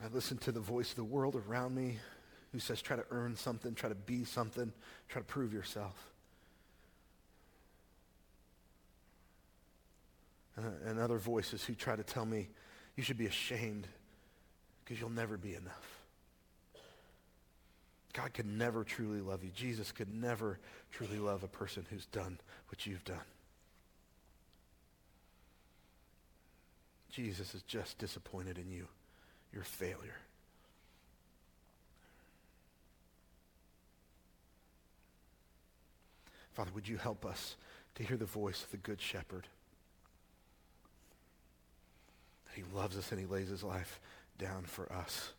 I 0.04 0.08
listen 0.14 0.38
to 0.40 0.52
the 0.52 0.60
voice 0.60 0.90
of 0.90 0.96
the 0.96 1.04
world 1.04 1.36
around 1.36 1.76
me 1.76 2.00
who 2.52 2.60
says, 2.60 2.82
try 2.82 2.96
to 2.96 3.06
earn 3.12 3.36
something, 3.36 3.76
try 3.76 3.90
to 3.90 3.96
be 3.96 4.26
something, 4.26 4.74
try 5.08 5.22
to 5.22 5.26
prove 5.28 5.54
yourself. 5.54 6.10
And, 10.58 10.66
and 10.86 11.00
other 11.00 11.18
voices 11.18 11.64
who 11.64 11.76
try 11.76 11.96
to 11.96 12.04
tell 12.04 12.26
me, 12.26 12.50
you 12.96 13.04
should 13.04 13.18
be 13.18 13.28
ashamed 13.28 13.88
because 14.84 15.00
you'll 15.00 15.10
never 15.10 15.38
be 15.38 15.54
enough. 15.54 16.00
God 18.14 18.34
could 18.34 18.46
never 18.46 18.84
truly 18.84 19.22
love 19.22 19.44
you. 19.44 19.52
Jesus 19.52 19.92
could 19.92 20.14
never 20.14 20.60
truly 20.92 21.20
love 21.20 21.44
a 21.44 21.48
person 21.48 21.86
who's 21.90 22.06
done 22.08 22.40
what 22.68 22.86
you've 22.86 23.06
done. 23.06 23.18
Jesus 27.10 27.56
is 27.56 27.62
just 27.64 27.98
disappointed 27.98 28.58
in 28.58 28.70
you, 28.70 28.88
your 29.54 29.64
failure. 29.64 30.18
Father, 36.54 36.72
would 36.76 36.88
you 36.88 36.98
help 36.98 37.26
us 37.26 37.56
to 37.96 38.04
hear 38.04 38.18
the 38.18 38.26
voice 38.26 38.64
of 38.64 38.72
the 38.72 38.78
Good 38.78 39.02
Shepherd? 39.02 39.48
He 42.54 42.64
loves 42.74 42.98
us 42.98 43.12
and 43.12 43.20
he 43.20 43.26
lays 43.26 43.48
his 43.48 43.64
life 43.64 44.00
down 44.38 44.64
for 44.64 44.92
us. 44.92 45.32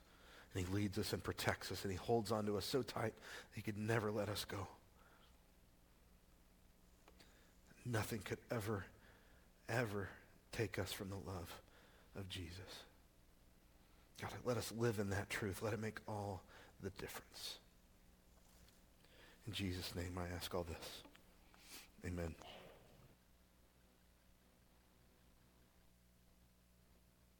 And 0.54 0.66
he 0.66 0.74
leads 0.74 0.98
us 0.98 1.12
and 1.12 1.22
protects 1.22 1.70
us 1.70 1.82
and 1.84 1.92
he 1.92 1.98
holds 1.98 2.32
on 2.32 2.46
to 2.46 2.56
us 2.56 2.64
so 2.64 2.82
tight 2.82 3.14
he 3.54 3.62
could 3.62 3.78
never 3.78 4.10
let 4.10 4.28
us 4.28 4.44
go. 4.44 4.66
Nothing 7.84 8.20
could 8.20 8.38
ever, 8.50 8.84
ever 9.68 10.08
take 10.52 10.78
us 10.78 10.92
from 10.92 11.10
the 11.10 11.16
love 11.16 11.60
of 12.16 12.28
Jesus. 12.28 12.84
God, 14.22 14.30
let 14.44 14.56
us 14.56 14.72
live 14.78 15.00
in 15.00 15.10
that 15.10 15.28
truth. 15.28 15.62
Let 15.62 15.72
it 15.72 15.80
make 15.80 15.98
all 16.06 16.42
the 16.80 16.90
difference. 16.90 17.58
In 19.48 19.52
Jesus' 19.52 19.94
name 19.96 20.16
I 20.16 20.32
ask 20.36 20.54
all 20.54 20.64
this. 20.64 21.02
Amen. 22.06 22.34